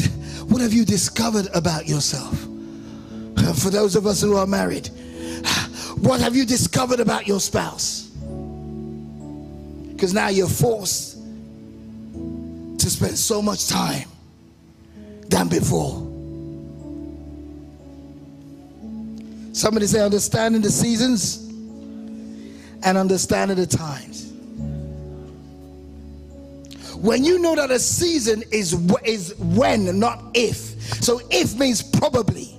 [0.48, 2.38] what have you discovered about yourself?
[3.56, 4.90] For those of us who are married,
[5.96, 8.10] What have you discovered about your spouse?
[9.92, 11.16] Because now you're forced
[12.12, 14.08] to spend so much time
[15.28, 16.05] than before.
[19.56, 21.38] Somebody say, understanding the seasons
[22.82, 24.30] and understanding the times.
[26.94, 30.58] When you know that a season is, is when, not if.
[31.02, 32.54] So if means probably.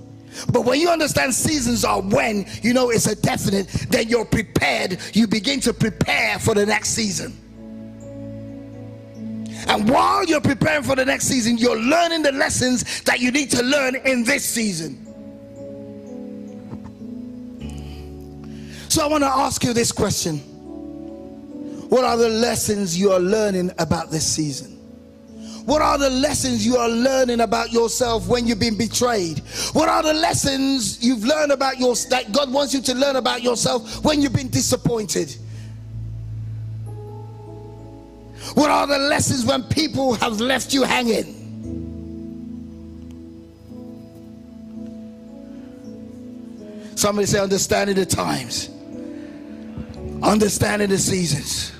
[0.52, 4.98] But when you understand seasons are when, you know it's a definite, then you're prepared.
[5.12, 7.32] You begin to prepare for the next season.
[9.68, 13.52] And while you're preparing for the next season, you're learning the lessons that you need
[13.52, 15.07] to learn in this season.
[18.98, 20.38] So I want to ask you this question
[21.88, 24.72] What are the lessons you are learning about this season?
[25.66, 29.38] What are the lessons you are learning about yourself when you've been betrayed?
[29.72, 33.40] What are the lessons you've learned about your that God wants you to learn about
[33.40, 35.32] yourself when you've been disappointed?
[38.54, 41.36] What are the lessons when people have left you hanging?
[46.96, 48.70] Somebody say, understanding the times,
[50.22, 51.72] understanding the seasons.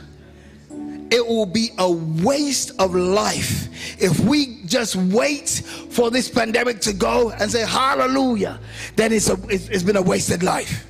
[1.11, 3.69] It will be a waste of life
[4.01, 5.49] if we just wait
[5.91, 8.61] for this pandemic to go and say hallelujah.
[8.97, 10.85] Then it's, a, it's been a wasted life.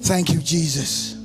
[0.00, 1.16] Thank you, Jesus.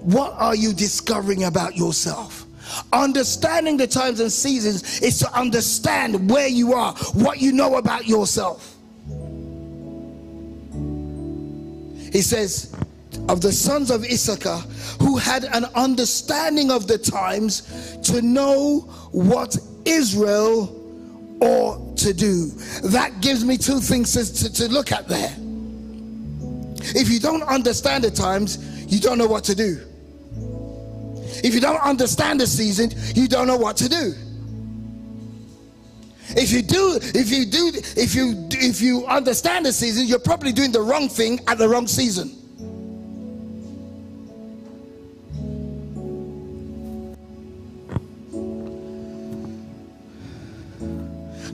[0.00, 2.43] What are you discovering about yourself?
[2.92, 8.06] Understanding the times and seasons is to understand where you are, what you know about
[8.06, 8.74] yourself.
[12.12, 12.74] He says,
[13.28, 14.58] of the sons of Issachar
[15.00, 18.80] who had an understanding of the times to know
[19.12, 20.80] what Israel
[21.40, 22.46] ought to do.
[22.84, 25.34] That gives me two things to, to, look at there.
[26.94, 28.58] If you don't understand the times,
[28.92, 29.80] you don't know what to do.
[31.44, 34.14] If you don't understand the season, you don't know what to do.
[36.30, 40.52] If you do, if you do, if you if you understand the season, you're probably
[40.52, 42.30] doing the wrong thing at the wrong season.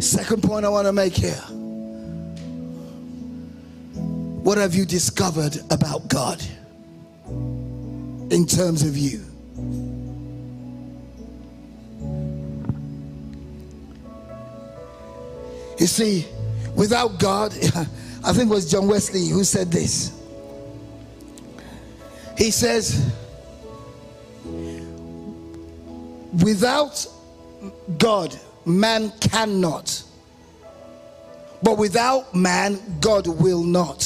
[0.01, 1.43] Second point I want to make here.
[4.45, 6.41] What have you discovered about God
[8.31, 9.30] in terms of you?
[15.81, 16.27] You see,
[16.77, 17.55] without God,
[18.25, 20.13] I think it was John Wesley who said this.
[22.37, 23.11] He says,
[26.45, 27.07] without
[27.97, 30.03] God, man cannot.
[31.63, 34.03] But without man, God will not.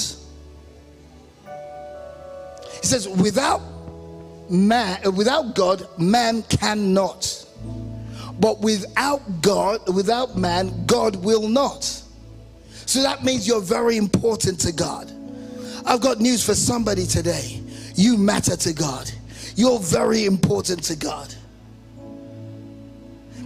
[2.81, 3.63] He says, without
[4.49, 7.44] man, without God, man cannot.
[8.41, 11.85] But without God, without man, God will not.
[12.87, 15.11] So that means you're very important to God.
[15.87, 17.63] I've got news for somebody today.
[17.95, 19.11] You matter to God.
[19.57, 21.35] You're very important to God.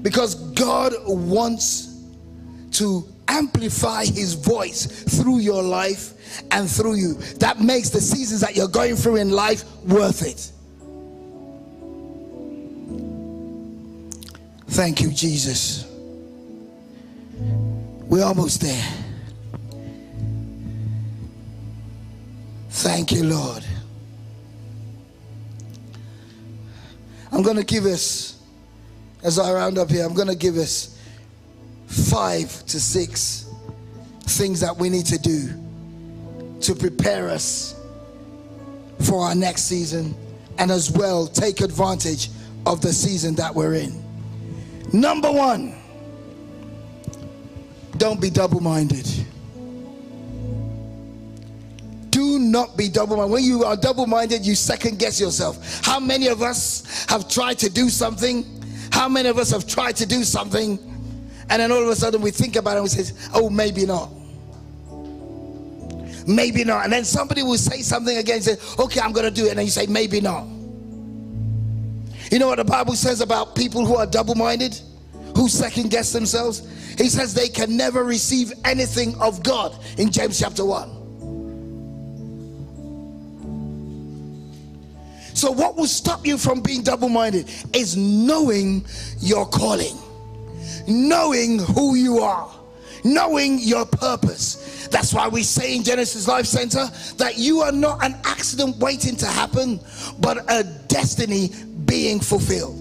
[0.02, 2.00] Because God wants
[2.72, 7.14] to amplify his voice through your life and through you.
[7.40, 10.52] That makes the seasons that you're going through in life worth it.
[14.68, 15.86] Thank you, Jesus.
[18.08, 18.86] We're almost there.
[22.70, 23.64] Thank you, Lord.
[27.32, 28.40] I'm going to give us,
[29.22, 30.98] as I round up here, I'm going to give us
[31.86, 33.50] five to six
[34.22, 35.48] things that we need to do
[36.60, 37.74] to prepare us
[39.00, 40.14] for our next season
[40.58, 42.30] and as well take advantage
[42.66, 44.07] of the season that we're in.
[44.92, 45.74] Number one,
[47.96, 49.06] don't be double minded.
[52.10, 53.32] Do not be double minded.
[53.32, 55.84] When you are double minded, you second guess yourself.
[55.84, 58.44] How many of us have tried to do something?
[58.90, 60.78] How many of us have tried to do something?
[61.50, 63.84] And then all of a sudden we think about it and we say, oh, maybe
[63.86, 64.10] not
[66.28, 66.84] maybe not.
[66.84, 69.50] And then somebody will say something again and say, okay, I'm going to do it.
[69.50, 70.46] And then you say, maybe not.
[72.30, 74.78] You know what the Bible says about people who are double minded,
[75.36, 76.60] who second guess themselves?
[76.98, 80.96] He says they can never receive anything of God in James chapter 1.
[85.34, 88.84] So, what will stop you from being double minded is knowing
[89.20, 89.96] your calling
[90.88, 92.50] knowing who you are,
[93.04, 94.88] knowing your purpose.
[94.90, 99.16] That's why we say in Genesis Life Centre that you are not an accident waiting
[99.16, 99.80] to happen,
[100.18, 101.50] but a destiny
[101.88, 102.78] being fulfilled.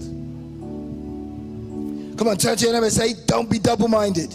[2.16, 4.30] Come on, turn to your neighbor and say, Don't be double minded.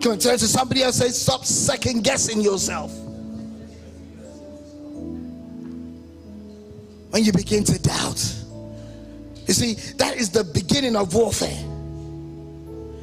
[0.00, 2.92] Come on, turn to somebody else and say, Stop second guessing yourself.
[7.10, 8.34] When you begin to doubt,
[9.46, 11.69] you see, that is the beginning of warfare.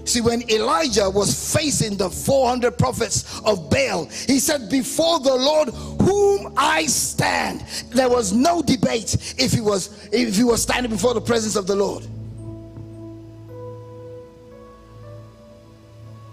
[0.08, 5.70] See, when Elijah was facing the 400 prophets of Baal, he said, Before the Lord
[6.02, 7.66] whom I stand.
[7.90, 11.68] There was no debate if he was if he was standing before the presence of
[11.68, 12.06] the Lord.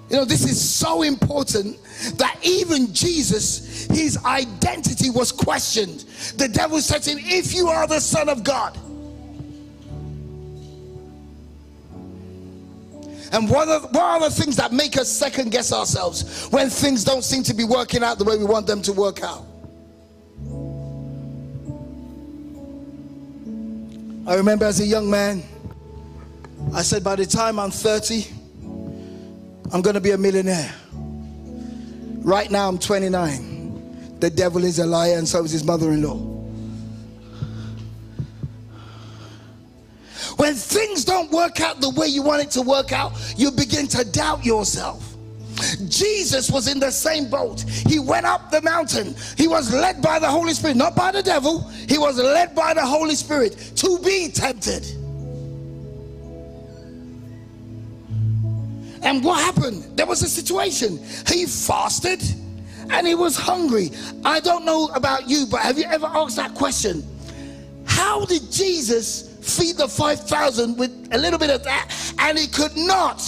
[0.09, 1.77] You know, this is so important
[2.19, 6.05] that even Jesus, his identity was questioned.
[6.37, 8.79] The devil said to him, If you are the Son of God.
[13.35, 17.43] And what are, the things that make us second guess ourselves when things don't seem
[17.43, 19.45] to be working out the way we want them to work out?
[24.25, 25.43] I remember as a young man,
[26.73, 28.25] I said, by the time I'm 30,
[29.73, 30.73] I'm going to be a millionaire.
[32.23, 34.21] Right now, I'm 29.
[34.21, 36.34] The devil is a liar, and so is his mother in law.
[40.45, 43.89] When things don't work out the way you want it to work out, you begin
[43.89, 45.17] to doubt yourself.
[45.89, 47.63] Jesus was in the same boat.
[47.63, 49.17] He went up the mountain.
[49.39, 51.67] He was led by the Holy Spirit, not by the devil.
[51.89, 54.85] He was led by the Holy Spirit to be tempted.
[59.03, 59.97] And what happened?
[59.97, 60.99] There was a situation.
[61.27, 62.23] He fasted
[62.91, 63.93] and he was hungry.
[64.27, 67.03] I don't know about you, but have you ever asked that question?
[67.87, 72.77] How did Jesus feed the 5,000 with a little bit of that and he could
[72.77, 73.23] not,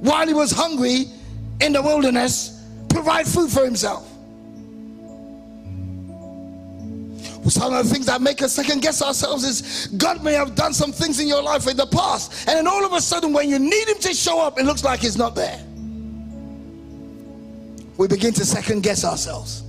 [0.00, 1.06] while he was hungry
[1.60, 4.08] in the wilderness, provide food for himself?
[7.50, 10.72] some of the things that make us second guess ourselves is God may have done
[10.72, 13.48] some things in your life in the past, and then all of a sudden, when
[13.48, 15.60] you need Him to show up, it looks like He's not there.
[17.96, 19.64] We begin to second guess ourselves.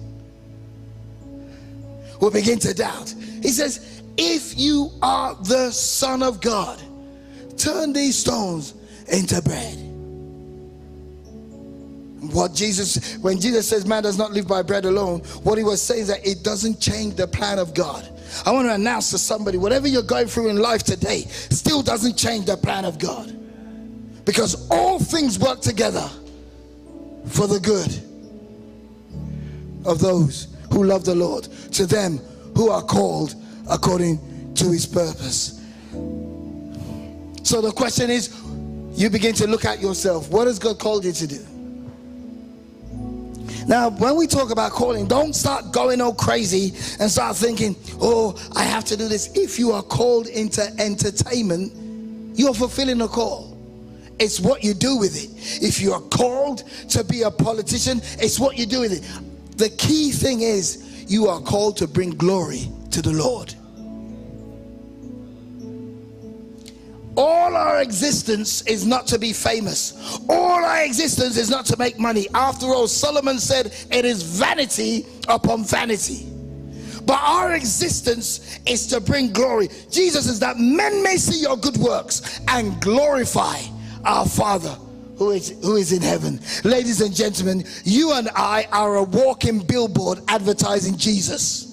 [2.21, 3.13] We begin to doubt.
[3.41, 6.81] He says, If you are the Son of God,
[7.57, 8.73] turn these stones
[9.07, 9.89] into bread
[12.31, 15.81] what Jesus, when Jesus says man does not live by bread alone, what he was
[15.81, 18.07] saying is that it doesn't change the plan of God.
[18.45, 22.17] I want to announce to somebody whatever you're going through in life today still doesn't
[22.17, 23.35] change the plan of God.
[24.25, 26.07] Because all things work together
[27.25, 27.87] for the good
[29.87, 32.19] of those who love the Lord, to them
[32.55, 33.33] who are called
[33.69, 35.59] according to his purpose.
[37.43, 38.35] So the question is
[38.93, 40.29] you begin to look at yourself.
[40.29, 41.45] What has God called you to do?
[43.67, 48.35] Now, when we talk about calling, don't start going all crazy and start thinking, oh,
[48.55, 49.31] I have to do this.
[49.35, 51.71] If you are called into entertainment,
[52.37, 53.57] you're fulfilling a call.
[54.17, 55.63] It's what you do with it.
[55.63, 59.57] If you are called to be a politician, it's what you do with it.
[59.57, 63.53] The key thing is you are called to bring glory to the Lord.
[67.59, 70.19] Our existence is not to be famous.
[70.29, 72.27] All our existence is not to make money.
[72.33, 76.25] After all, Solomon said it is vanity upon vanity.
[77.05, 79.69] But our existence is to bring glory.
[79.91, 83.59] Jesus is that men may see your good works and glorify
[84.05, 84.77] our Father
[85.17, 86.39] who is, who is in heaven.
[86.63, 91.68] Ladies and gentlemen, you and I are a walking billboard advertising Jesus.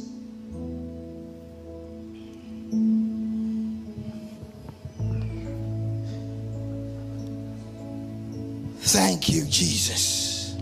[8.86, 10.54] Thank you, Jesus.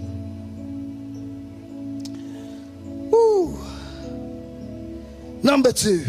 [3.10, 3.58] Woo.
[5.42, 6.06] Number two,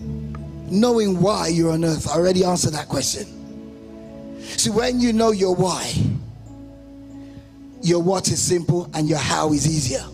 [0.00, 2.08] knowing why you're on earth.
[2.08, 3.26] I already answered that question.
[4.40, 5.92] See, when you know your why,
[7.82, 10.04] your what is simple and your how is easier.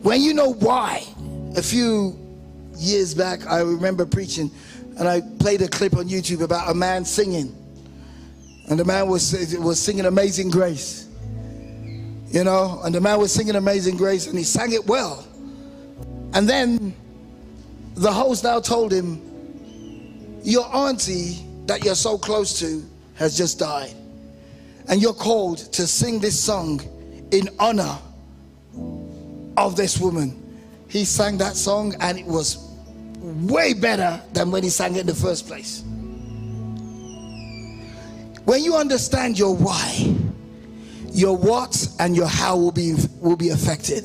[0.00, 1.02] When you know why,
[1.54, 2.18] a few
[2.78, 4.50] years back, I remember preaching
[4.96, 7.54] and I played a clip on YouTube about a man singing.
[8.68, 11.08] And the man was, was singing Amazing Grace.
[12.28, 15.26] You know, and the man was singing Amazing Grace and he sang it well.
[16.32, 16.94] And then
[17.94, 19.20] the host now told him,
[20.42, 22.82] Your auntie that you're so close to
[23.14, 23.94] has just died.
[24.88, 26.80] And you're called to sing this song
[27.30, 27.98] in honor
[29.56, 30.40] of this woman.
[30.88, 32.73] He sang that song and it was
[33.24, 35.82] way better than when he sang it in the first place.
[38.44, 40.14] When you understand your why,
[41.10, 44.04] your what and your how will be will be affected.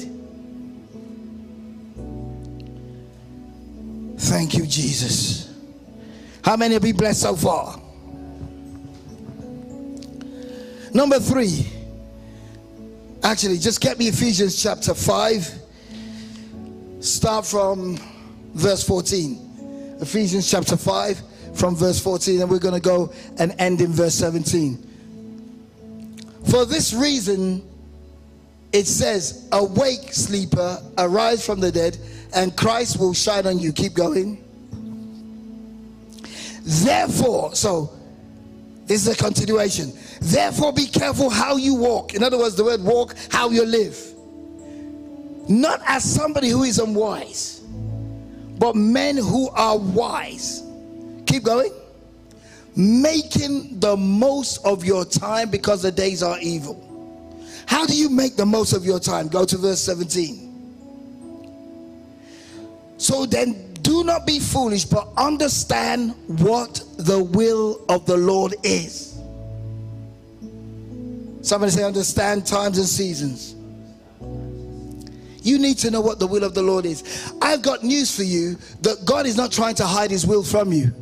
[4.17, 5.53] Thank you, Jesus.
[6.43, 7.79] How many have been blessed so far?
[10.93, 11.67] Number three.
[13.21, 15.53] Actually, just get me Ephesians chapter 5.
[17.01, 17.99] Start from
[18.53, 19.97] verse 14.
[20.01, 21.21] Ephesians chapter 5
[21.55, 24.85] from verse 14, and we're going to go and end in verse 17.
[26.49, 27.67] For this reason,
[28.71, 31.97] it says, Awake, sleeper, arise from the dead,
[32.33, 33.73] and Christ will shine on you.
[33.73, 34.43] Keep going.
[36.61, 37.91] Therefore, so
[38.85, 39.93] this is a continuation.
[40.21, 42.13] Therefore, be careful how you walk.
[42.13, 43.97] In other words, the word walk, how you live.
[45.47, 47.58] Not as somebody who is unwise,
[48.59, 50.63] but men who are wise.
[51.25, 51.71] Keep going.
[52.75, 56.85] Making the most of your time because the days are evil.
[57.65, 59.27] How do you make the most of your time?
[59.27, 60.49] Go to verse 17.
[62.97, 69.17] So then, do not be foolish, but understand what the will of the Lord is.
[71.41, 73.55] Somebody say, understand times and seasons.
[75.41, 77.33] You need to know what the will of the Lord is.
[77.41, 80.73] I've got news for you that God is not trying to hide his will from
[80.73, 80.93] you.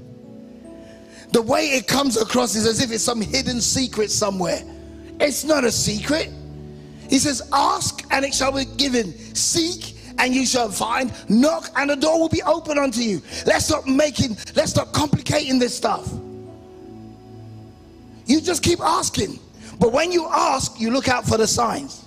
[1.31, 4.61] The way it comes across is as if it's some hidden secret somewhere.
[5.19, 6.29] It's not a secret.
[7.09, 9.13] He says, Ask and it shall be given.
[9.35, 11.11] Seek and you shall find.
[11.29, 13.21] Knock and the door will be open unto you.
[13.45, 16.11] Let's stop making, let's stop complicating this stuff.
[18.25, 19.39] You just keep asking.
[19.79, 22.06] But when you ask, you look out for the signs.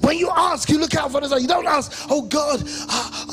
[0.00, 1.42] When you ask, you look out for the signs.
[1.42, 2.62] You don't ask, oh God,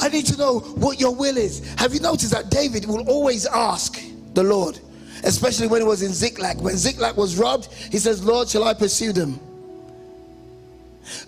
[0.02, 1.74] I need to know what your will is.
[1.76, 4.02] Have you noticed that David will always ask
[4.38, 4.80] the Lord,
[5.24, 6.62] especially when he was in Ziklag.
[6.62, 9.40] When Ziklag was robbed, he says, Lord, shall I pursue them?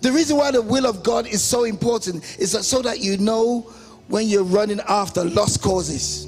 [0.02, 3.18] The reason why the will of God is so important is that so that you
[3.18, 3.62] know
[4.10, 6.26] when you're running after lost causes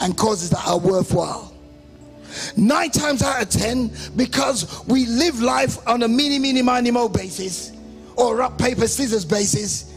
[0.00, 1.53] and causes that are worthwhile.
[2.56, 7.08] Nine times out of ten, because we live life on a mini, mini, mini, mo
[7.08, 7.72] basis
[8.16, 9.92] or rock, paper, scissors basis,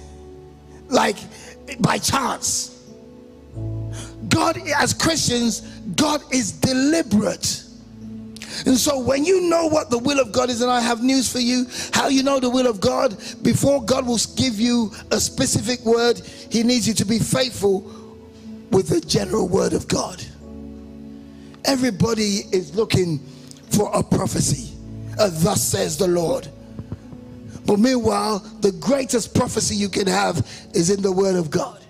[0.88, 1.18] like
[1.80, 2.74] by chance.
[4.30, 5.62] God, as Christians,
[5.96, 7.64] God is deliberate.
[8.66, 11.32] And so when you know what the will of God is, and I have news
[11.32, 15.20] for you, how you know the will of God, before God will give you a
[15.20, 17.82] specific word, He needs you to be faithful
[18.72, 20.24] with the general word of God.
[21.68, 23.20] Everybody is looking
[23.70, 24.74] for a prophecy.
[25.20, 26.48] Uh, thus says the Lord.
[27.66, 30.38] But meanwhile, the greatest prophecy you can have
[30.74, 31.84] is in the Word of God.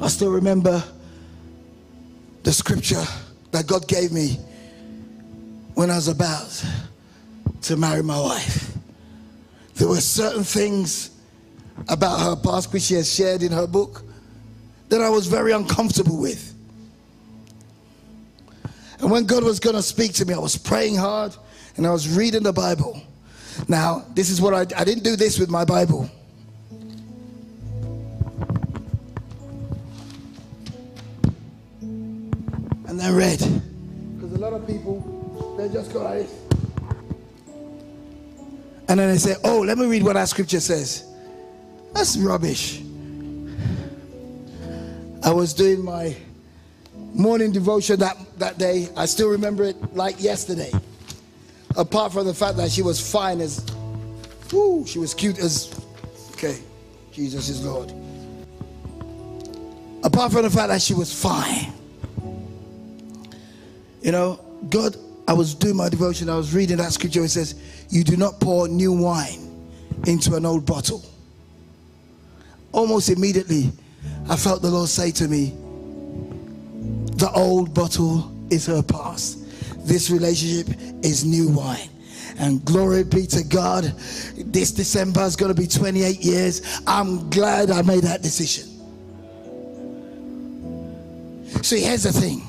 [0.00, 0.82] I still remember
[2.42, 3.04] the scripture
[3.52, 4.38] that God gave me
[5.74, 6.64] when I was about
[7.62, 8.76] to marry my wife.
[9.74, 11.10] There were certain things
[11.88, 14.02] about her past which she has shared in her book
[14.92, 16.54] that I was very uncomfortable with.
[19.00, 21.34] And when God was going to speak to me, I was praying hard
[21.78, 23.00] and I was reading the Bible.
[23.68, 26.10] Now, this is what I, I didn't do this with my Bible.
[31.80, 33.38] And then read.
[33.38, 36.34] Because a lot of people, they just go like this.
[38.88, 41.06] And then they say, oh, let me read what that scripture says.
[41.94, 42.82] That's rubbish.
[45.24, 46.16] I was doing my
[47.14, 48.88] morning devotion that, that day.
[48.96, 50.72] I still remember it like yesterday.
[51.76, 53.64] Apart from the fact that she was fine as,
[54.52, 55.72] whoo, she was cute as,
[56.32, 56.58] okay,
[57.12, 57.92] Jesus is Lord.
[60.02, 61.72] Apart from the fact that she was fine.
[64.02, 64.96] You know, God,
[65.28, 67.22] I was doing my devotion, I was reading that scripture.
[67.22, 67.54] It says,
[67.90, 69.48] You do not pour new wine
[70.08, 71.04] into an old bottle.
[72.72, 73.70] Almost immediately,
[74.28, 75.54] I felt the Lord say to me,
[77.16, 79.38] The old bottle is her past.
[79.86, 80.68] This relationship
[81.02, 81.88] is new wine.
[82.38, 83.84] And glory be to God.
[83.84, 86.80] This December is going to be 28 years.
[86.86, 88.68] I'm glad I made that decision.
[91.62, 92.42] So here's the thing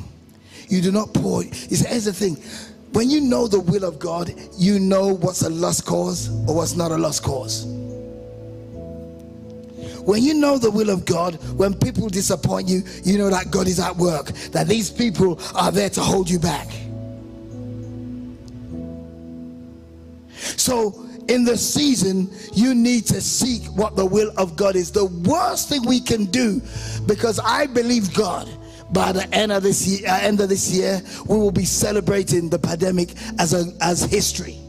[0.69, 1.43] you do not pour.
[1.43, 2.37] Here's the thing.
[2.93, 6.75] When you know the will of God, you know what's a lost cause or what's
[6.75, 7.65] not a lost cause.
[10.05, 13.67] When you know the will of God, when people disappoint you, you know that God
[13.67, 16.67] is at work, that these people are there to hold you back.
[20.57, 24.91] So in the season, you need to seek what the will of God is.
[24.91, 26.61] The worst thing we can do,
[27.05, 28.49] because I believe God,
[28.91, 32.49] by the end of this year, uh, end of this year, we will be celebrating
[32.49, 34.62] the pandemic as a as history.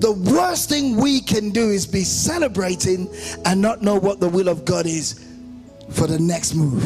[0.00, 3.08] The worst thing we can do is be celebrating
[3.44, 5.26] and not know what the will of God is
[5.90, 6.82] for the next move.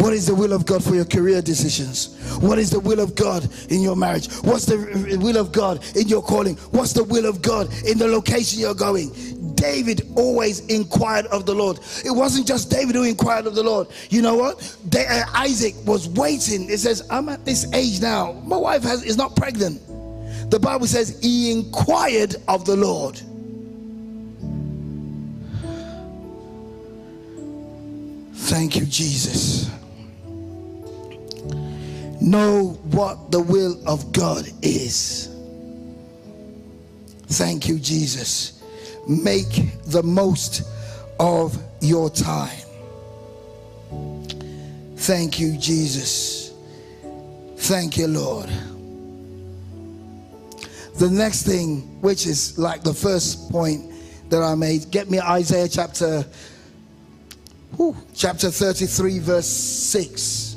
[0.00, 2.16] What is the will of God for your career decisions?
[2.40, 4.30] What is the will of God in your marriage?
[4.42, 6.56] What's the will of God in your calling?
[6.72, 9.10] What's the will of God in the location you're going?
[9.60, 11.80] David always inquired of the Lord.
[12.02, 13.88] It wasn't just David who inquired of the Lord.
[14.08, 14.76] You know what?
[14.96, 16.70] Uh, Isaac was waiting.
[16.70, 18.32] It says, I'm at this age now.
[18.46, 19.82] My wife has, is not pregnant.
[20.50, 23.20] The Bible says he inquired of the Lord.
[28.34, 29.70] Thank you, Jesus.
[32.22, 35.26] Know what the will of God is.
[37.26, 38.59] Thank you, Jesus
[39.10, 40.62] make the most
[41.18, 42.56] of your time.
[44.96, 46.52] Thank you, Jesus.
[47.56, 48.48] Thank you, Lord.
[50.98, 53.90] The next thing, which is like the first point
[54.30, 56.24] that I made, get me Isaiah chapter
[57.76, 60.56] whew, chapter 33, verse 6.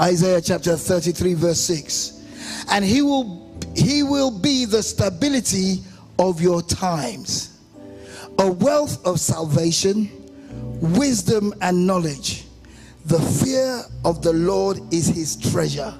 [0.00, 2.66] Isaiah chapter 33, verse 6.
[2.70, 3.46] And he will
[3.76, 5.82] he will be the stability
[6.18, 7.58] of your times,
[8.38, 10.10] a wealth of salvation,
[10.80, 12.44] wisdom, and knowledge.
[13.06, 15.94] The fear of the Lord is his treasure.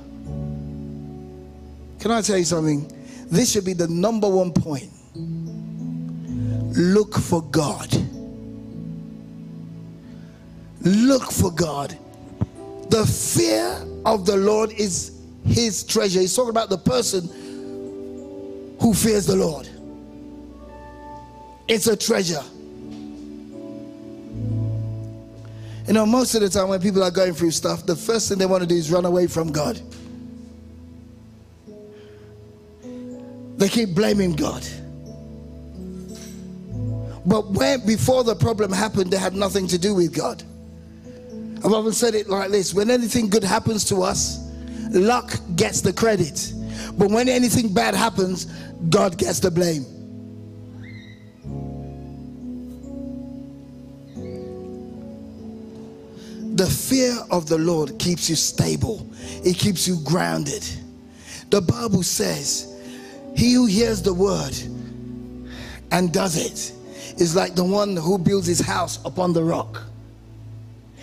[1.99, 2.93] Can I tell you something?
[3.31, 4.91] This should be the number one point.
[6.77, 7.93] Look for God.
[10.83, 11.99] Look for God.
[12.91, 16.21] The fear of the Lord is his treasure.
[16.21, 17.29] He's talking about the person
[18.81, 19.69] who fears the Lord.
[21.69, 22.43] It's a treasure.
[25.87, 28.39] You know, most of the time when people are going through stuff, the first thing
[28.39, 29.81] they want to do is run away from God.
[33.57, 34.66] They keep blaming God.
[37.27, 40.43] But when before the problem happened, they had nothing to do with God.
[41.64, 44.39] I've often said it like this when anything good happens to us,
[44.91, 46.53] luck gets the credit.
[46.97, 48.45] But when anything bad happens,
[48.91, 49.98] God gets the blame.
[56.59, 59.09] The fear of the Lord keeps you stable,
[59.45, 60.67] it keeps you grounded.
[61.51, 62.77] The Bible says,
[63.37, 64.59] He who hears the word
[65.93, 66.73] and does it
[67.21, 69.85] is like the one who builds his house upon the rock.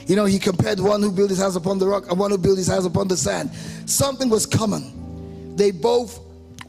[0.08, 2.38] You know, he compared one who built his house upon the rock and one who
[2.38, 3.50] built his house upon the sand.
[3.86, 5.56] Something was coming.
[5.56, 6.20] They both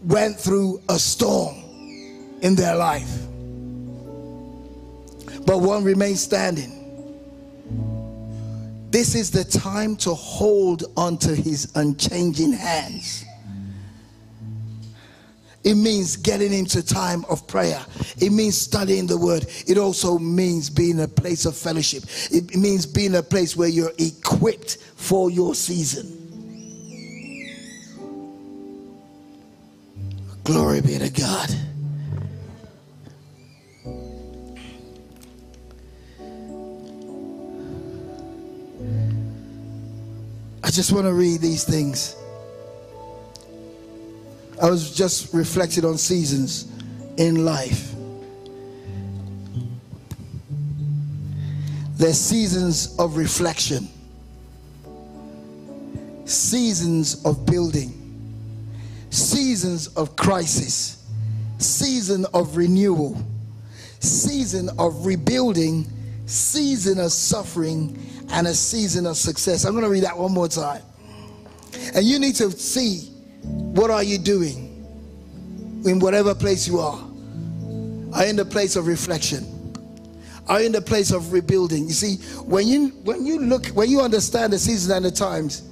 [0.04, 1.56] went through a storm
[2.40, 3.12] in their life,
[5.44, 6.75] but one remained standing.
[8.90, 13.24] This is the time to hold onto his unchanging hands.
[15.64, 17.84] It means getting into time of prayer.
[18.18, 19.46] It means studying the word.
[19.66, 22.04] It also means being a place of fellowship.
[22.30, 26.22] It means being a place where you're equipped for your season.
[30.44, 31.50] Glory be to God.
[40.66, 42.16] I just want to read these things.
[44.60, 46.66] I was just reflected on seasons
[47.18, 47.94] in life.
[51.92, 53.88] There's seasons of reflection,
[56.24, 57.94] seasons of building,
[59.10, 61.06] seasons of crisis,
[61.58, 63.16] season of renewal,
[64.00, 65.86] season of rebuilding,
[66.26, 67.98] season of suffering,
[68.32, 69.64] and a season of success.
[69.64, 70.82] I'm going to read that one more time.
[71.94, 73.10] And you need to see
[73.48, 74.66] what are you doing
[75.84, 76.98] in whatever place you are.
[78.12, 79.44] Are you in the place of reflection?
[80.48, 81.84] Are you in the place of rebuilding?
[81.84, 85.62] You see, when you when you look when you understand the seasons and the times,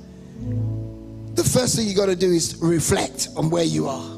[1.35, 4.15] the first thing you got to do is reflect on where you are.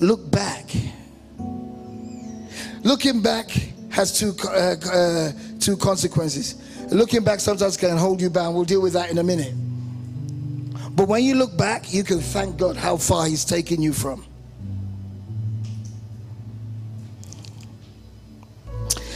[0.00, 0.70] Look back.
[2.82, 3.50] Looking back
[3.90, 6.56] has two uh, uh, two consequences.
[6.90, 9.52] Looking back sometimes can hold you back, We'll deal with that in a minute.
[10.96, 14.24] But when you look back, you can thank God how far He's taken you from.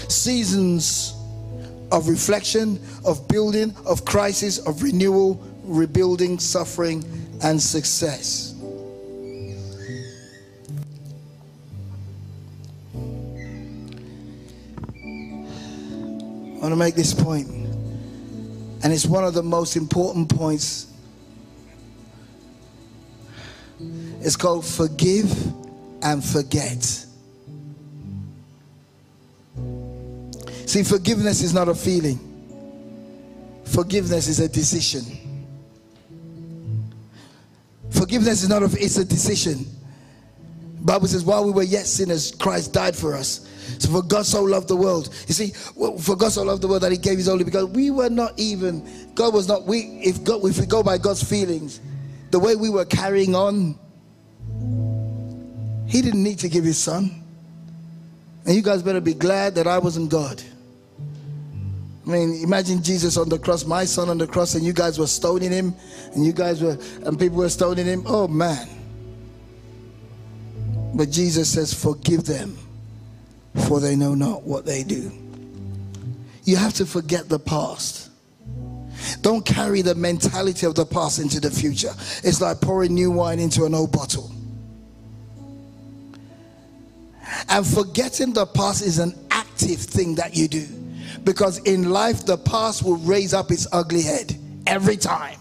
[0.08, 1.14] Seasons
[1.90, 7.04] of reflection, of building, of crisis, of renewal, rebuilding, suffering,
[7.42, 8.53] and success.
[16.64, 20.86] Want to make this point, and it's one of the most important points.
[24.22, 25.30] It's called forgive
[26.02, 26.82] and forget.
[30.64, 32.18] See, forgiveness is not a feeling,
[33.66, 35.04] forgiveness is a decision.
[37.90, 39.66] Forgiveness is not a, it's a decision.
[40.80, 43.46] Bible says, while we were yet sinners, Christ died for us.
[43.78, 45.08] So for God so loved the world.
[45.26, 47.90] You see, for God so loved the world that he gave his only because we
[47.90, 51.80] were not even, God was not, we if God if we go by God's feelings,
[52.30, 53.78] the way we were carrying on,
[55.86, 57.22] he didn't need to give his son.
[58.46, 60.42] And you guys better be glad that I wasn't God.
[62.06, 64.98] I mean, imagine Jesus on the cross, my son on the cross, and you guys
[64.98, 65.74] were stoning him,
[66.14, 68.02] and you guys were, and people were stoning him.
[68.06, 68.68] Oh man.
[70.94, 72.56] But Jesus says, Forgive them,
[73.54, 75.12] for they know not what they do.
[76.44, 78.10] You have to forget the past.
[79.22, 81.92] Don't carry the mentality of the past into the future.
[82.22, 84.30] It's like pouring new wine into an old bottle.
[87.48, 90.66] And forgetting the past is an active thing that you do.
[91.24, 94.36] Because in life, the past will raise up its ugly head
[94.66, 95.38] every time.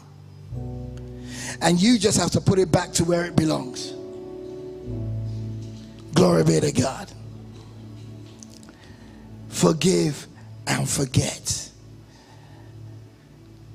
[1.62, 3.94] And you just have to put it back to where it belongs.
[6.14, 7.12] Glory be to God.
[9.54, 10.28] Forgive
[10.66, 11.70] and forget.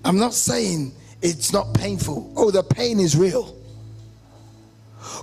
[0.05, 2.33] I'm not saying it's not painful.
[2.37, 3.57] Oh, the pain is real.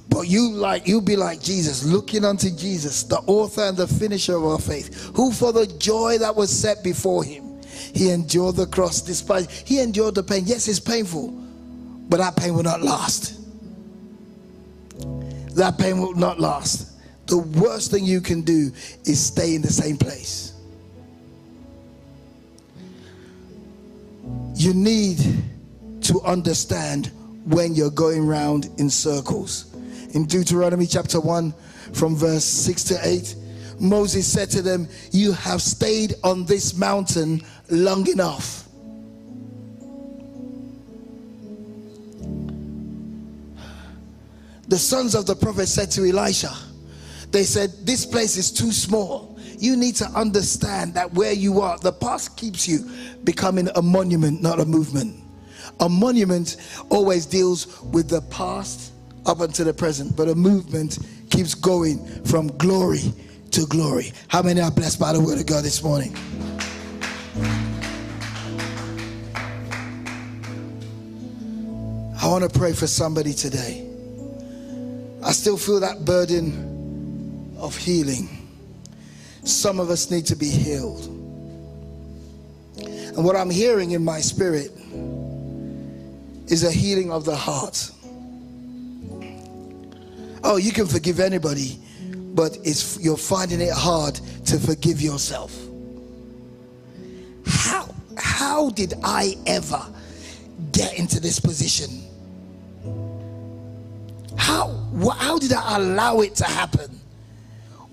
[0.10, 4.38] But you like you be like Jesus, looking unto Jesus, the author and the finisher
[4.38, 7.62] of our faith, who for the joy that was set before him,
[7.94, 10.44] he endured the cross, despite he endured the pain.
[10.46, 11.32] Yes, it's painful,
[12.08, 13.42] but that pain will not last.
[15.56, 16.95] That pain will not last.
[17.28, 18.72] The worst thing you can do
[19.06, 20.54] is stay in the same place.
[24.56, 25.18] You need
[26.02, 27.12] to understand
[27.46, 29.76] when you're going round in circles
[30.14, 31.54] in Deuteronomy chapter 1
[31.94, 33.36] from verse 6 to 8.
[33.80, 38.64] Moses said to them, You have stayed on this mountain long enough.
[44.68, 46.56] The sons of the prophet said to Elisha,
[47.36, 49.38] They said, This place is too small.
[49.60, 52.90] You need to understand that where you are, the past keeps you
[53.26, 55.22] becoming a monument, not a movement.
[55.82, 56.56] A monument
[56.90, 58.94] always deals with the past
[59.26, 63.02] up until the present, but a movement keeps going from glory
[63.52, 64.14] to glory.
[64.30, 66.16] How many are blessed by the word of God this morning?
[72.18, 73.90] I want to pray for somebody today.
[75.22, 76.75] I still feel that burden
[77.58, 78.30] of healing.
[79.44, 81.06] Some of us need to be healed.
[82.78, 84.72] And what I'm hearing in my spirit
[86.48, 87.92] is a healing of the heart.
[90.44, 91.80] Oh, you can forgive anybody,
[92.34, 95.58] but it's you're finding it hard to forgive yourself.
[97.48, 97.88] How
[98.18, 99.82] how did I ever
[100.72, 102.04] get into this position?
[104.38, 107.00] How how did I allow it to happen?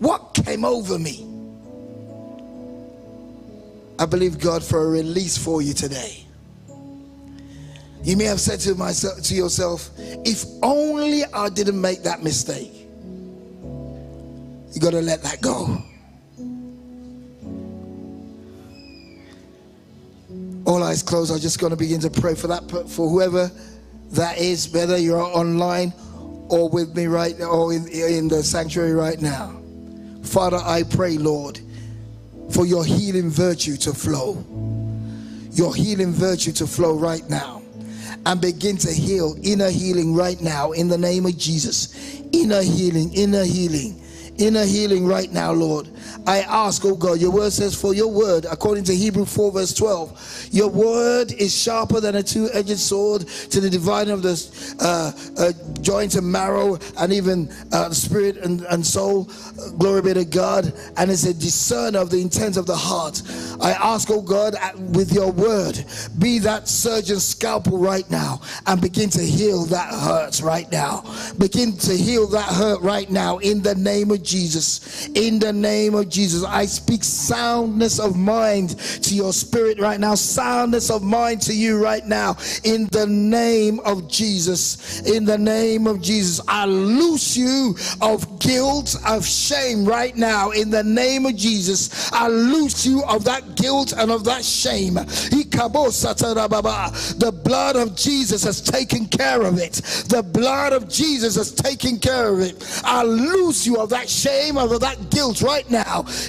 [0.03, 1.25] What came over me?
[4.01, 6.27] I believe God for a release for you today.
[8.03, 9.91] You may have said to myself to yourself,
[10.27, 12.73] if only I didn't make that mistake.
[14.73, 15.81] You got to let that go.
[20.65, 21.31] All eyes closed.
[21.31, 23.53] I'm just going to begin to pray for that for whoever
[24.11, 25.93] that is, whether you're online
[26.49, 29.62] or with me right now or in, in the sanctuary right now.
[30.23, 31.61] Father, I pray, Lord,
[32.51, 34.45] for your healing virtue to flow.
[35.53, 37.63] Your healing virtue to flow right now
[38.25, 42.21] and begin to heal inner healing right now in the name of Jesus.
[42.33, 44.01] Inner healing, inner healing,
[44.39, 45.89] inner healing right now, Lord.
[46.27, 49.75] I ask, oh God, your word says, for your word, according to Hebrew 4, verse
[49.75, 54.77] 12, your word is sharper than a two edged sword to the dividing of the
[54.81, 59.31] uh, uh, joint and marrow and even uh, spirit and, and soul.
[59.79, 60.73] Glory be to God.
[60.97, 63.23] And it's a discerner of the intent of the heart.
[63.61, 64.55] I ask, oh God,
[64.95, 65.85] with your word,
[66.19, 71.05] be that surgeon scalpel right now and begin to heal that hurt right now.
[71.39, 75.09] Begin to heal that hurt right now in the name of Jesus.
[75.09, 80.01] In the name name of Jesus, I speak soundness of mind to your spirit right
[80.01, 82.37] now, soundness of mind to you right now.
[82.65, 88.97] In the name of Jesus, in the name of Jesus, I loose you of guilt,
[89.07, 90.53] of shame right now.
[90.53, 94.95] In the name of Jesus, I loose you of that guilt and of that shame.
[94.95, 95.43] The
[97.45, 99.73] blood of Jesus has taken care of it.
[100.09, 102.83] The blood of Jesus has taken care of it.
[102.85, 105.82] I loose you of that shame, of that guilt right now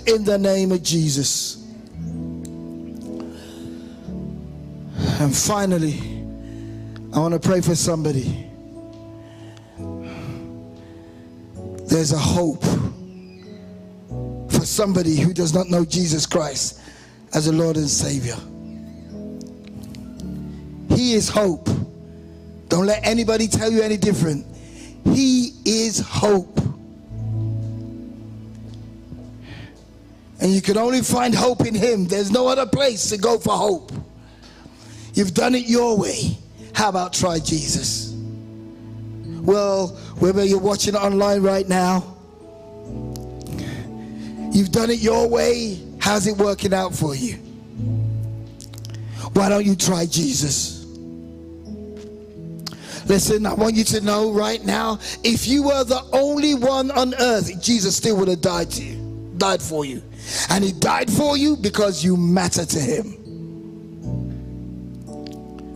[0.07, 1.63] in the name of Jesus.
[5.19, 5.99] And finally,
[7.13, 8.49] I want to pray for somebody.
[11.87, 12.63] There's a hope
[14.51, 16.81] for somebody who does not know Jesus Christ
[17.33, 18.35] as a Lord and Savior.
[20.95, 21.69] He is hope.
[22.69, 24.45] Don't let anybody tell you any different.
[25.05, 26.59] He is hope.
[30.43, 32.05] And you can only find hope in Him.
[32.05, 33.93] There's no other place to go for hope.
[35.13, 36.37] You've done it your way.
[36.73, 38.13] How about try Jesus?
[39.41, 39.87] Well,
[40.19, 42.15] whether you're watching online right now,
[44.51, 45.81] you've done it your way.
[45.99, 47.35] How's it working out for you?
[49.33, 50.83] Why don't you try Jesus?
[53.05, 57.13] Listen, I want you to know right now if you were the only one on
[57.15, 59.02] earth, Jesus still would have died to you,
[59.37, 60.01] died for you.
[60.49, 63.19] And he died for you because you matter to him.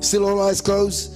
[0.01, 1.15] Still all eyes closed?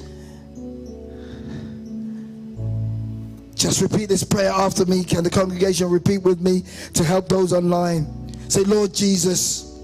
[3.56, 5.04] Just repeat this prayer after me.
[5.04, 6.64] Can the congregation repeat with me
[6.94, 8.08] to help those online?
[8.50, 9.80] Say, Lord Jesus,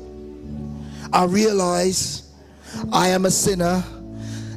[1.13, 2.33] I realize
[2.91, 3.83] I am a sinner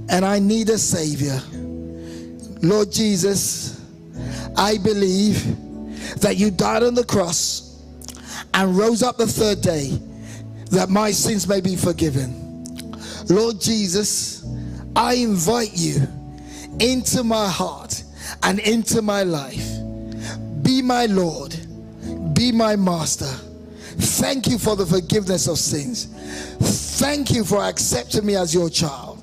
[0.08, 1.40] and I need a Savior.
[2.62, 3.80] Lord Jesus,
[4.56, 5.56] I believe
[6.20, 7.69] that you died on the cross
[8.54, 9.98] and rose up the third day
[10.70, 12.36] that my sins may be forgiven.
[13.28, 14.44] Lord Jesus,
[14.96, 16.06] I invite you
[16.78, 18.02] into my heart
[18.42, 19.66] and into my life.
[20.62, 21.56] Be my Lord,
[22.34, 23.32] be my master.
[24.00, 26.06] Thank you for the forgiveness of sins.
[26.98, 29.22] Thank you for accepting me as your child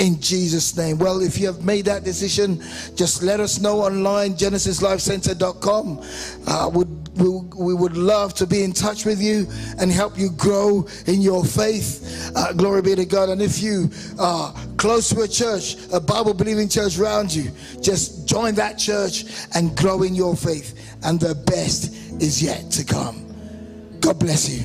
[0.00, 0.98] in Jesus' name.
[0.98, 2.62] Well, if you have made that decision,
[2.96, 6.02] just let us know online, genesislifecentre.com.
[6.46, 9.46] Uh, would, we, would love to be in touch with you
[9.78, 12.32] and help you grow in your faith.
[12.34, 13.28] Uh, glory be to God.
[13.28, 17.50] And if you are close to a church, a Bible believing church around you,
[17.80, 20.96] just join that church and grow in your faith.
[21.02, 21.92] And the best
[22.22, 23.26] is yet to come.
[24.00, 24.64] God bless you.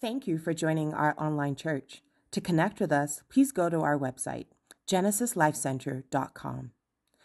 [0.00, 2.02] Thank you for joining our online church.
[2.32, 4.46] To connect with us, please go to our website,
[4.86, 6.73] genesislifecentre.com.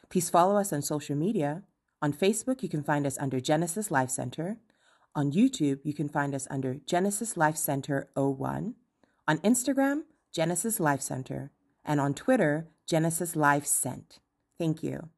[0.10, 1.64] Please follow us on social media.
[2.02, 4.58] On Facebook, you can find us under Genesis Life Centre.
[5.16, 8.76] On YouTube, you can find us under Genesis Life Centre 01.
[9.28, 10.04] On Instagram,
[10.34, 11.52] Genesis Life Centre.
[11.86, 14.20] And on Twitter, Genesis Life Sent.
[14.58, 15.10] Thank you.